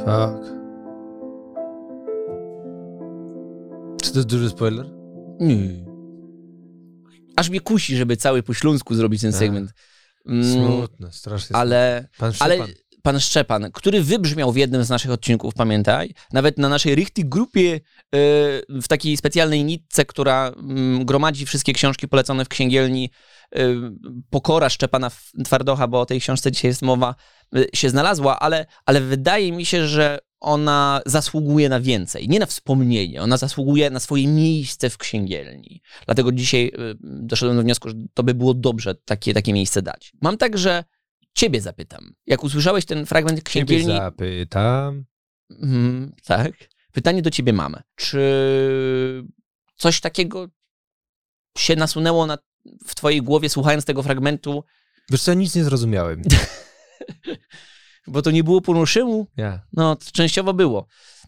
[0.05, 0.37] Tak.
[4.03, 4.87] Czy to jest duży spoiler?
[5.41, 5.85] Nie.
[7.37, 9.39] Aż mnie kusi, żeby cały po śląsku zrobić ten Tak.
[9.39, 9.71] segment.
[10.27, 12.75] Mm, Smutne, strasznie ale, Pan ale Szczepan.
[13.03, 17.74] Pan Szczepan, który wybrzmiał w jednym z naszych odcinków, pamiętaj, nawet na naszej Richtig grupie
[17.74, 17.80] e,
[18.68, 23.11] w takiej specjalnej nitce, która mm, gromadzi wszystkie książki polecone w księgielni,
[23.55, 23.59] e,
[24.30, 25.11] Pokora Szczepana
[25.44, 27.14] Twardocha, bo o tej książce dzisiaj jest mowa,
[27.57, 32.28] e, się znalazła, ale, ale wydaje mi się, że ona zasługuje na więcej.
[32.28, 35.82] Nie na wspomnienie, ona zasługuje na swoje miejsce w księgielni.
[36.07, 40.12] Dlatego dzisiaj doszedłem do wniosku, że to by było dobrze takie, takie miejsce dać.
[40.20, 40.84] Mam także
[41.35, 42.14] ciebie zapytam.
[42.26, 43.99] Jak usłyszałeś ten fragment Ciebie księgielni...
[43.99, 45.05] zapytam.
[45.51, 46.53] Mhm, tak.
[46.93, 47.83] Pytanie do ciebie mamy.
[47.97, 49.24] Czy
[49.76, 50.49] coś takiego
[51.59, 52.39] się nasunęło na,
[52.87, 54.64] w twojej głowie, słuchając tego fragmentu,
[55.11, 56.22] Wiesz co, nic nie zrozumiałem.
[58.07, 59.26] bo to nie było poruszymu?
[59.37, 59.61] Ja.
[59.72, 60.87] No, to częściowo było.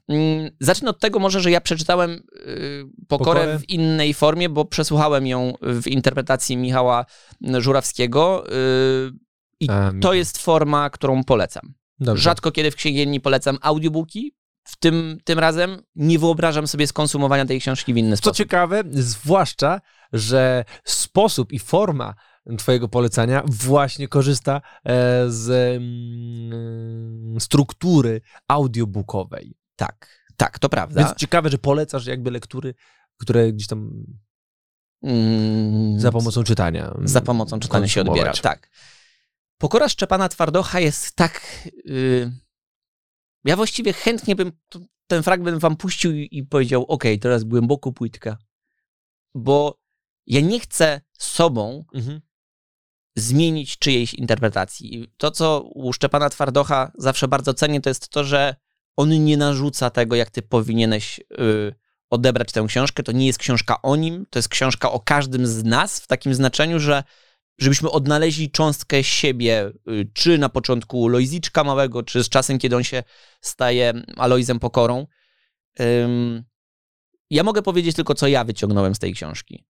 [0.09, 3.59] Mm, Zacznę od tego może, że ja przeczytałem y, Pokorę, Pokorę?
[3.59, 7.05] w innej formie, bo przesłuchałem ją w interpretacji Michała
[7.59, 8.52] Żurawskiego y,
[9.64, 11.74] i A, to jest forma, którą polecam.
[12.00, 12.22] Dobrze.
[12.22, 14.34] Rzadko kiedy w księgielni polecam audiobooki.
[14.66, 18.36] W tym, tym razem nie wyobrażam sobie skonsumowania tej książki w inny Co sposób.
[18.36, 19.80] ciekawe, zwłaszcza,
[20.12, 22.14] że sposób i forma
[22.58, 24.90] twojego polecania właśnie korzysta e,
[25.28, 29.54] z mm, struktury audiobookowej.
[29.76, 31.04] Tak, tak, to prawda.
[31.04, 32.74] Więc ciekawe, że polecasz jakby lektury,
[33.18, 34.04] które gdzieś tam
[35.02, 36.94] Mm, za pomocą czytania.
[37.04, 38.32] za pomocą czytania się odbiera.
[38.32, 38.70] Tak.
[39.59, 41.62] Pokora Szczepana Twardocha jest tak.
[41.66, 42.32] y,
[43.44, 44.52] ja właściwie chętnie bym
[45.07, 48.38] ten fragment wam puścił i, i powiedział: OK, teraz głęboko płytka.
[49.34, 49.78] Bo
[50.26, 52.20] ja nie chcę sobą Mhm.
[53.16, 54.94] zmienić czyjejś interpretacji.
[54.94, 58.57] I To, co u Szczepana Twardocha zawsze bardzo cenię, to jest to, że
[58.96, 61.74] on nie narzuca tego, jak ty powinieneś y,
[62.11, 63.02] odebrać tę książkę.
[63.02, 66.34] To nie jest książka o nim, to jest książka o każdym z nas, w takim
[66.34, 67.05] znaczeniu, że
[67.59, 72.84] żebyśmy odnaleźli cząstkę siebie, y, czy na początku Lojziczka małego, czy z czasem, kiedy on
[72.84, 73.02] się
[73.40, 75.07] staje Alojzem Pokorą.
[77.30, 79.64] Ja mogę powiedzieć tylko, co ja wyciągnąłem z tej książki.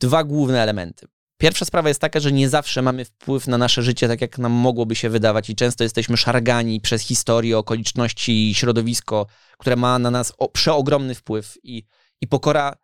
[0.00, 1.06] Dwa główne elementy.
[1.38, 4.52] Pierwsza sprawa jest taka, że nie zawsze mamy wpływ na nasze życie tak, jak nam
[4.52, 9.26] mogłoby się wydawać, i często jesteśmy szargani przez historię, okoliczności i środowisko,
[9.58, 11.58] które ma na nas przeogromny wpływ.
[11.62, 11.82] I,
[12.20, 12.76] i pokora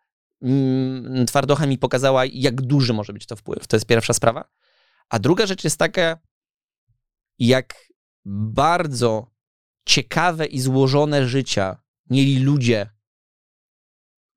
[1.27, 3.67] twardocha mi pokazała, jak duży może być to wpływ.
[3.67, 4.49] To jest pierwsza sprawa.
[5.09, 6.19] A druga rzecz jest taka,
[7.39, 7.75] jak
[8.25, 9.31] bardzo
[9.85, 12.89] ciekawe i złożone życia mieli ludzie,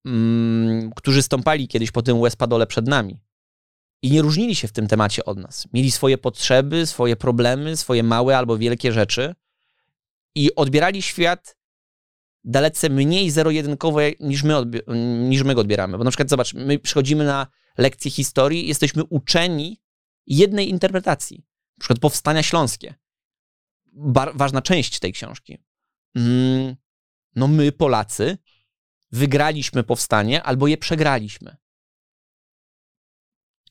[0.04, 3.20] mm, którzy stąpali kiedyś po tym łespadole przed nami
[4.02, 5.68] i nie różnili się w tym temacie od nas.
[5.72, 9.34] Mieli swoje potrzeby, swoje problemy, swoje małe albo wielkie rzeczy
[10.34, 11.57] i odbierali świat
[12.49, 14.55] dalece mniej zero-jedynkowo niż my,
[15.28, 15.99] niż my go odbieramy.
[15.99, 17.46] Bo na przykład zobacz, my przychodzimy na
[17.78, 19.80] lekcje historii, jesteśmy uczeni
[20.26, 21.36] jednej interpretacji.
[21.78, 22.94] Na przykład powstania śląskie.
[23.92, 25.59] Bar- ważna część tej książki.
[26.14, 26.76] Mm,
[27.36, 28.38] no my, Polacy,
[29.12, 31.57] wygraliśmy powstanie albo je przegraliśmy.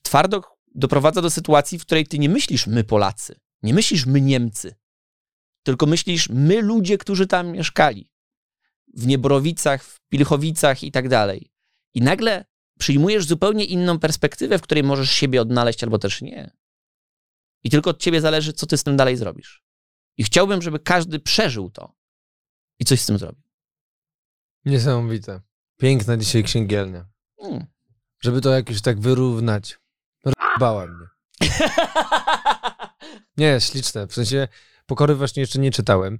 [0.02, 0.42] Twardo
[0.74, 4.74] doprowadza do sytuacji, w której ty nie myślisz my Polacy, nie myślisz my Niemcy,
[5.62, 8.10] tylko myślisz, my ludzie, którzy tam mieszkali,
[8.94, 11.50] w Nieborowicach, w Pilchowicach i tak dalej.
[11.94, 12.44] I nagle
[12.78, 16.50] przyjmujesz zupełnie inną perspektywę, w której możesz siebie odnaleźć albo też nie.
[17.64, 19.62] I tylko od ciebie zależy, co ty z tym dalej zrobisz.
[20.16, 21.94] I chciałbym, żeby każdy przeżył to
[22.78, 23.42] i coś z tym zrobił.
[24.64, 25.40] Niesamowite.
[25.76, 27.06] Piękna dzisiaj księgielnia.
[27.42, 27.66] Mm.
[28.20, 29.78] Żeby to jakoś tak wyrównać.
[30.60, 31.06] Bała mnie.
[33.36, 34.06] Nie, śliczne.
[34.06, 34.48] W sensie
[34.88, 36.18] Pokory właśnie jeszcze nie czytałem, em,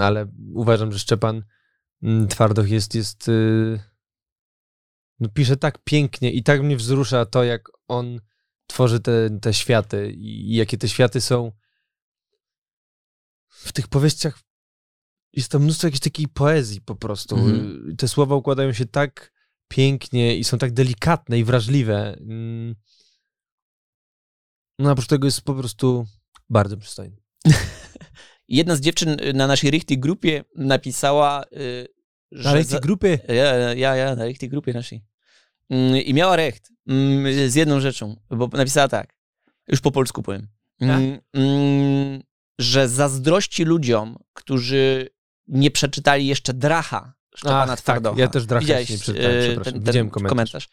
[0.00, 1.44] ale uważam, że Szczepan
[2.02, 3.80] mm, Twardoch jest, jest y,
[5.20, 8.20] no pisze tak pięknie i tak mnie wzrusza to, jak on
[8.66, 11.52] tworzy te, te światy i, jakie te światy są
[13.48, 14.40] w tych powieściach
[15.32, 17.48] jest tam mnóstwo jakiejś takiej poezji po prostu.
[17.48, 19.32] Y, Te słowa układają się tak
[19.68, 22.16] pięknie i są tak delikatne i wrażliwe.
[22.20, 22.74] Mm.
[24.78, 26.06] No oprócz tego jest po prostu
[26.50, 27.16] bardzo przystojny.
[28.50, 31.88] Jedna z dziewczyn y, na naszej Richtig grupie napisała, y,
[32.32, 32.64] że...
[32.64, 35.04] Za- tej grupy Ja, ja, ja, na Richtig grupie naszej.
[35.70, 39.16] Mm, I miała recht mm, z jedną rzeczą, bo napisała tak,
[39.68, 40.48] już po polsku powiem,
[40.80, 42.22] mm, mm,
[42.58, 45.08] że zazdrości ludziom, którzy
[45.48, 48.20] nie przeczytali jeszcze Dracha Szczepana Ach, tak, Twardocha.
[48.20, 49.80] ja też Dracha Widziałeś, nie przeczytałem, e, przepraszam.
[49.80, 50.68] Widziałem komentarz.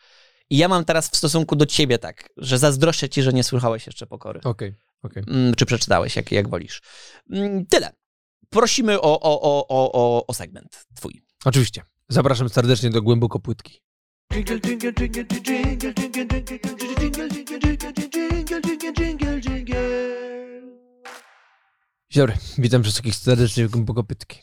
[0.50, 3.86] I ja mam teraz w stosunku do ciebie tak, że zazdroszczę ci, że nie słuchałeś
[3.86, 4.40] jeszcze Pokory.
[4.40, 4.87] Okej, okej.
[5.04, 5.24] Okay.
[5.58, 6.82] Czy przeczytałeś, jak, jak wolisz.
[7.70, 7.94] Tyle.
[8.50, 11.22] Prosimy o, o, o, o, o segment twój.
[11.46, 11.82] Oczywiście.
[12.10, 13.82] Zapraszam serdecznie do głęboko płytki.
[22.12, 24.40] Dzień dobry, witam wszystkich serdecznie w głęboko pytki.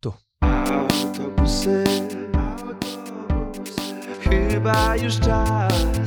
[0.00, 0.12] Tu.
[0.40, 1.84] Autobusy,
[2.34, 6.03] autobusy, chyba już czas.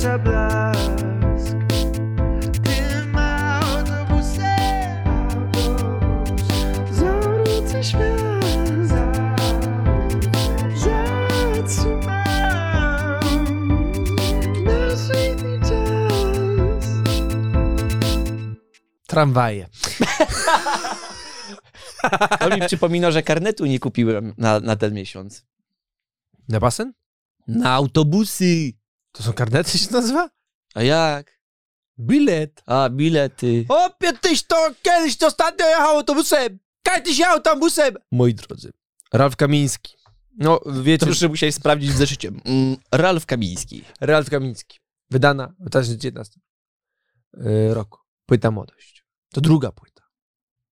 [0.00, 0.90] Księżyca blask
[2.64, 6.42] tym autobusem, autobus,
[6.90, 8.44] zawrócę świat,
[10.74, 12.00] zatrzymam
[14.64, 16.84] nasz żytni czas.
[19.06, 19.66] Tramwaje.
[22.40, 25.46] To mi przypomina, że karnetu nie kupiłem na, na ten miesiąc.
[26.48, 26.92] Na basen?
[27.46, 28.79] Na autobusy.
[29.12, 30.30] To są karnety się nazywa?
[30.74, 31.40] A jak?
[31.98, 32.62] Bilet.
[32.66, 33.64] A, bilety.
[33.68, 36.58] Opie, tyś to kiedyś to ostatnio jechał autobusem.
[36.82, 37.94] Kaj tyś jechał autobusem.
[38.12, 38.72] Moi drodzy,
[39.12, 39.96] Ralf Kamiński.
[40.38, 42.40] No, wiecie, To już musiałeś sprawdzić z zeszyciem.
[42.44, 43.84] Mm, Ralf Kamiński.
[44.00, 44.78] Ralf Kamiński.
[45.10, 46.40] Wydana w 2019
[47.34, 47.98] y, roku.
[48.26, 49.04] Płyta Młodość.
[49.32, 50.02] To druga płyta.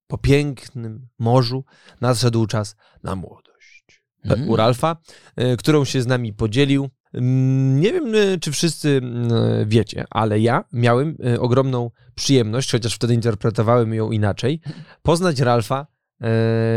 [0.07, 1.65] Po pięknym morzu
[2.01, 4.03] nadszedł czas na młodość.
[4.25, 4.49] E, Mm.
[4.49, 4.97] U Ralfa,
[5.41, 6.91] y, którą się z nami podzielił.
[7.15, 12.95] Mm, Nie wiem, y, czy wszyscy mm, wiecie, ale ja miałem y, ogromną przyjemność, chociaż
[12.95, 14.61] wtedy interpretowałem ją inaczej,
[15.03, 15.87] poznać Ralfa
[16.21, 16.27] y,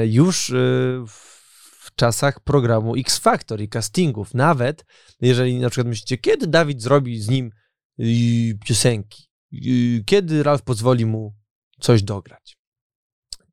[0.07, 0.53] już
[1.07, 4.33] w czasach programu X Factor i castingów.
[4.33, 4.85] Nawet
[5.21, 7.51] jeżeli na przykład myślicie, kiedy Dawid zrobi z nim
[8.65, 9.27] piosenki,
[10.05, 11.33] kiedy Ralf pozwoli mu
[11.79, 12.57] coś dograć,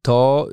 [0.03, 0.49] to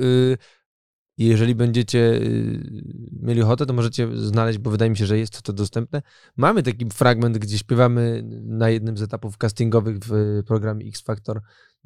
[1.20, 2.84] y, jeżeli będziecie y,
[3.22, 6.02] mieli ochotę, to możecie znaleźć, bo wydaje mi się, że jest to dostępne.
[6.38, 11.42] Mamy taki fragment, gdzie śpiewamy na jednym z etapów castingowych w programie X Factor.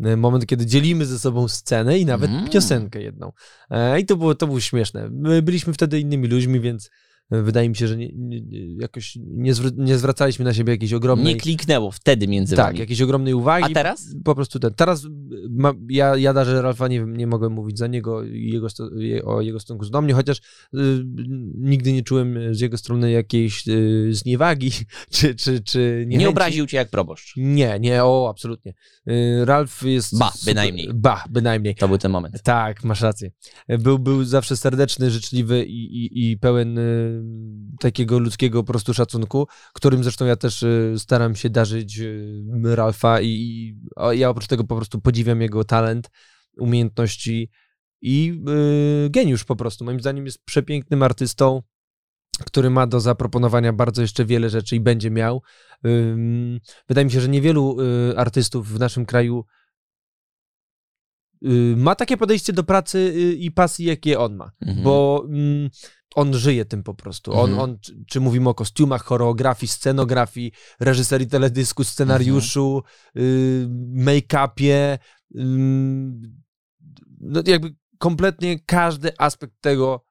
[0.05, 2.49] y, Moment, kiedy dzielimy ze sobą scenę i nawet Mm.
[2.49, 3.31] piosenkę jedną.
[3.69, 5.09] E, I to było, to było śmieszne.
[5.11, 6.91] My byliśmy wtedy innymi ludźmi, więc e,
[7.31, 8.41] wydaje mi się, że nie, nie,
[8.75, 11.33] jakoś nie, zwr- nie zwracaliśmy na siebie jakiejś ogromnej...
[11.33, 12.79] Nie kliknęło wtedy między tak, wami.
[12.79, 13.71] jakiejś ogromnej uwagi.
[13.71, 14.15] A teraz?
[14.23, 14.73] Po prostu ten.
[14.73, 15.09] Teraz y,
[15.49, 18.67] ma, ja, ja darzę Ralfa, nie, nie mogłem mówić za niego i jego,
[19.23, 20.41] o jego stosunku do mnie, chociaż y,
[21.55, 24.71] nigdy nie czułem z jego strony jakiejś y, zniewagi,
[25.15, 27.33] czy, czy, czy Nie, obraził cię jak proboszcz.
[27.37, 28.73] Nie, nie, o, absolutnie.
[29.09, 30.17] Y, Ralf jest...
[30.17, 30.89] Ba, super- bynajmniej.
[30.93, 31.75] Ba, bynajmniej.
[31.75, 32.41] To był ten moment.
[32.43, 33.31] Tak, masz rację.
[33.79, 37.18] Był, był zawsze serdeczny, życzliwy i, i, i pełen y,
[37.79, 43.21] takiego ludzkiego po prostu szacunku, którym zresztą ja też y, staram się darzyć y, Ralfa
[43.21, 43.75] i, i
[44.19, 46.09] ja oprócz tego po prostu podziwiam jego talent,
[46.57, 47.49] umiejętności
[48.01, 48.41] i
[49.05, 49.85] y, geniusz po prostu.
[49.85, 51.61] Moim zdaniem jest przepięknym artystą,
[52.45, 55.41] który ma do zaproponowania bardzo jeszcze wiele rzeczy i będzie miał.
[55.85, 59.45] Ym, wydaje mi się, że niewielu y, artystów w naszym kraju
[61.45, 64.51] y, ma takie podejście do pracy y, i pasji, jakie on ma.
[64.61, 64.83] Mhm.
[64.83, 65.69] Bo mm,
[66.15, 67.33] on żyje tym po prostu.
[67.33, 67.59] On, Mhm.
[67.59, 72.83] on, czy, mówimy o kostiumach, choreografii, scenografii, reżyserii teledysku, scenariuszu,
[73.17, 74.97] y, make-upie,
[75.35, 76.41] ym,
[77.21, 80.05] no jakby kompletnie każdy aspekt tego,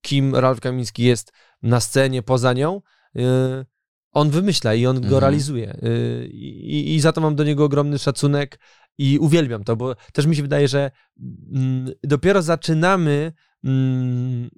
[0.00, 1.32] kim Ralf Kamiński jest
[1.62, 2.80] na scenie, poza nią,
[3.16, 3.20] y,
[4.12, 5.20] on wymyśla i on go Mhm.
[5.20, 5.78] realizuje.
[5.82, 8.58] Y, I, I za to mam do niego ogromny szacunek
[8.98, 10.90] i uwielbiam to, bo też mi się wydaje, że
[11.54, 13.32] mm, dopiero zaczynamy
[13.64, 14.50] mm,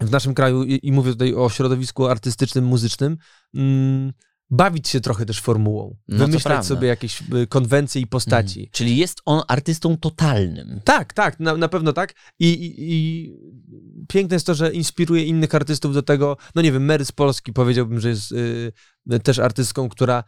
[0.00, 3.16] w naszym kraju, i, i mówię tutaj o środowisku artystycznym, muzycznym,
[3.54, 4.12] mm,
[4.50, 5.96] bawić się trochę też formułą.
[6.08, 8.60] No wymyślać sobie jakieś y, konwencje i postaci.
[8.60, 8.72] Mhm.
[8.72, 10.80] Czyli jest on artystą totalnym.
[10.84, 12.14] Tak, tak, na, na pewno tak.
[12.38, 13.32] I, i, I
[14.08, 16.36] piękne jest to, że inspiruje innych artystów do tego.
[16.54, 20.24] No nie wiem, Mary z Polski powiedziałbym, że jest y, też artystką, która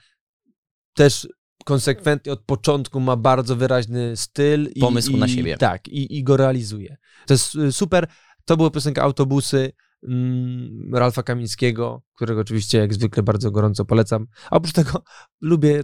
[0.95, 1.29] też
[1.65, 4.71] konsekwentnie od początku ma bardzo wyraźny styl.
[4.75, 5.57] I, Pomysł i, na siebie.
[5.57, 6.97] Tak, i, i go realizuje.
[7.27, 8.09] To jest y, super.
[8.45, 9.73] To była piosenka Autobusy
[10.03, 14.27] mm, Ralfa Kamińskiego, którego oczywiście jak zwykle bardzo gorąco polecam.
[14.51, 15.03] A oprócz tego
[15.41, 15.83] lubię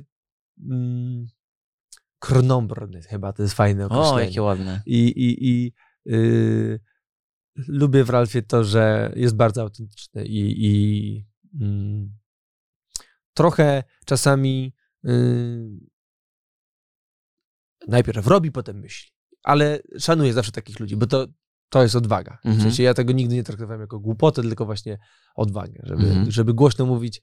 [0.71, 1.27] mm,
[2.19, 4.13] Krnombrny, chyba to jest fajne określenie.
[4.13, 4.83] O, jakie ładne.
[4.87, 5.73] I, i, i
[6.13, 6.81] y,
[7.69, 11.25] lubię w Ralfie to, że jest bardzo autentyczny i, i
[11.61, 12.19] mm,
[13.35, 15.11] trochę czasami y,
[17.89, 19.13] najpierw robi, potem myśli.
[19.43, 21.27] Ale szanuję zawsze takich ludzi, bo to,
[21.71, 22.39] to jest odwaga.
[22.43, 22.63] W Mhm.
[22.63, 24.99] sensie ja tego nigdy nie traktowałem jako głupotę, tylko właśnie
[25.35, 26.31] odwagę, żeby, Mhm.
[26.31, 27.23] żeby głośno mówić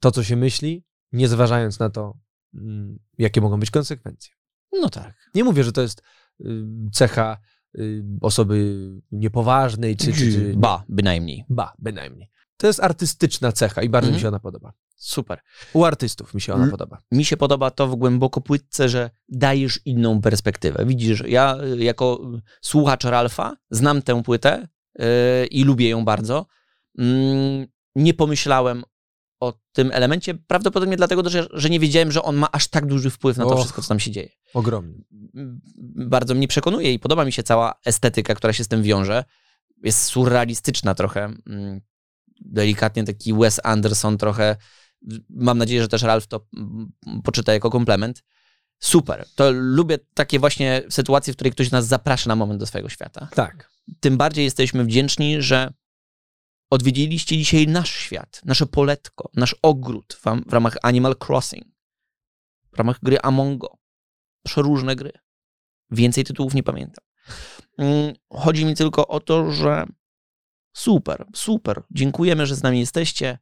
[0.00, 2.18] to, co się myśli, nie zważając na to,
[2.54, 4.32] mm, jakie mogą być konsekwencje.
[4.72, 5.14] No tak.
[5.34, 6.02] Nie mówię, że to jest
[6.40, 6.44] y,
[6.92, 7.36] cecha
[7.78, 8.76] y, osoby
[9.12, 11.44] niepoważnej, czy, czy, czy Ba, bynajmniej.
[11.48, 12.30] ba, bynajmniej.
[12.56, 14.14] To jest artystyczna cecha i bardzo Mhm.
[14.18, 14.72] mi się ona podoba.
[15.06, 15.40] Super.
[15.72, 16.98] U artystów mi się ona L- podoba.
[17.12, 20.86] Mi się podoba to w głęboko płytce, że dajesz inną perspektywę.
[20.86, 24.68] Widzisz, ja y, jako y, słuchacz Ralfa znam tę płytę
[25.00, 25.04] y,
[25.46, 26.46] i lubię ją bardzo.
[26.98, 28.84] Mm, nie pomyślałem
[29.40, 33.10] o tym elemencie, prawdopodobnie dlatego, że, że nie wiedziałem, że on ma aż tak duży
[33.10, 33.58] wpływ na to Och.
[33.58, 34.28] wszystko, co tam się dzieje.
[34.54, 35.04] Ogromny.
[35.34, 35.60] m,
[36.08, 39.24] bardzo mnie przekonuje i podoba mi się cała estetyka, która się z tym wiąże.
[39.82, 41.24] Jest surrealistyczna trochę.
[41.46, 41.80] mm,
[42.40, 44.56] Delikatnie taki Wes Anderson trochę.
[45.30, 46.46] Mam nadzieję, że też Ralph to
[47.24, 48.22] poczyta jako komplement.
[48.78, 49.26] Super.
[49.34, 53.28] To lubię takie właśnie sytuacje, w której ktoś nas zaprasza na moment do swojego świata.
[53.34, 53.70] Tak.
[54.00, 55.72] Tym bardziej jesteśmy wdzięczni, że
[56.70, 61.66] odwiedziliście dzisiaj nasz świat, nasze poletko, nasz ogród w, w ramach Animal Crossing,
[62.72, 63.78] w ramach gry Amongo.
[64.46, 65.12] Przeróżne gry.
[65.90, 67.04] Więcej tytułów nie pamiętam.
[67.78, 69.86] Mm, Chodzi mi tylko o to, że
[70.72, 71.82] super, super.
[71.90, 73.38] Dziękujemy, że z nami jesteście.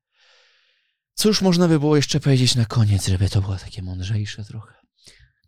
[1.15, 4.75] Cóż można by było jeszcze powiedzieć na koniec, żeby to było takie mądrzejsze trochę?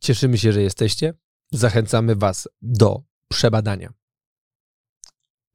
[0.01, 1.15] Cieszymy się, że jesteście.
[1.53, 3.93] Zachęcamy Was do przebadania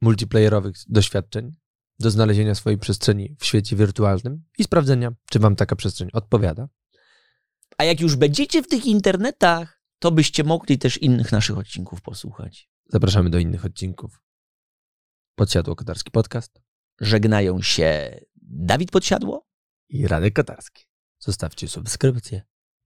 [0.02, 1.52] multiplayerowych doświadczeń,
[1.98, 6.68] do znalezienia swojej przestrzeni w świecie wirtualnym i sprawdzenia, czy Wam taka przestrzeń odpowiada.
[7.78, 12.70] A jak już będziecie w tych internetach, to byście mogli też innych naszych odcinków posłuchać.
[12.88, 14.22] Zapraszamy do innych odcinków.
[15.34, 16.62] Podsiadło Kotarski Podcast
[17.00, 19.49] Żegnają się Dawid Podsiadło
[19.90, 20.84] i Radek Kotarski.
[21.18, 22.42] Zostawcie subskrypcję,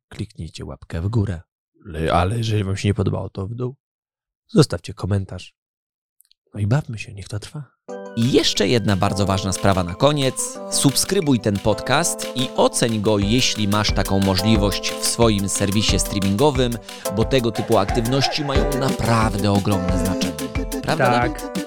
[0.08, 1.40] kliknijcie łapkę w górę,
[1.84, 3.76] Le- ale jeżeli Wam się nie podobało, to w dół.
[4.46, 5.54] Zostawcie komentarz.
[6.54, 7.74] No i bawmy się, niech to trwa.
[8.16, 10.58] I jeszcze jedna bardzo ważna sprawa na koniec.
[10.70, 16.72] Subskrybuj ten podcast i oceń go, jeśli masz taką możliwość w swoim serwisie streamingowym,
[17.16, 20.32] bo tego typu aktywności mają naprawdę ogromne znaczenie.
[20.82, 21.06] Prawda?
[21.10, 21.63] Tak.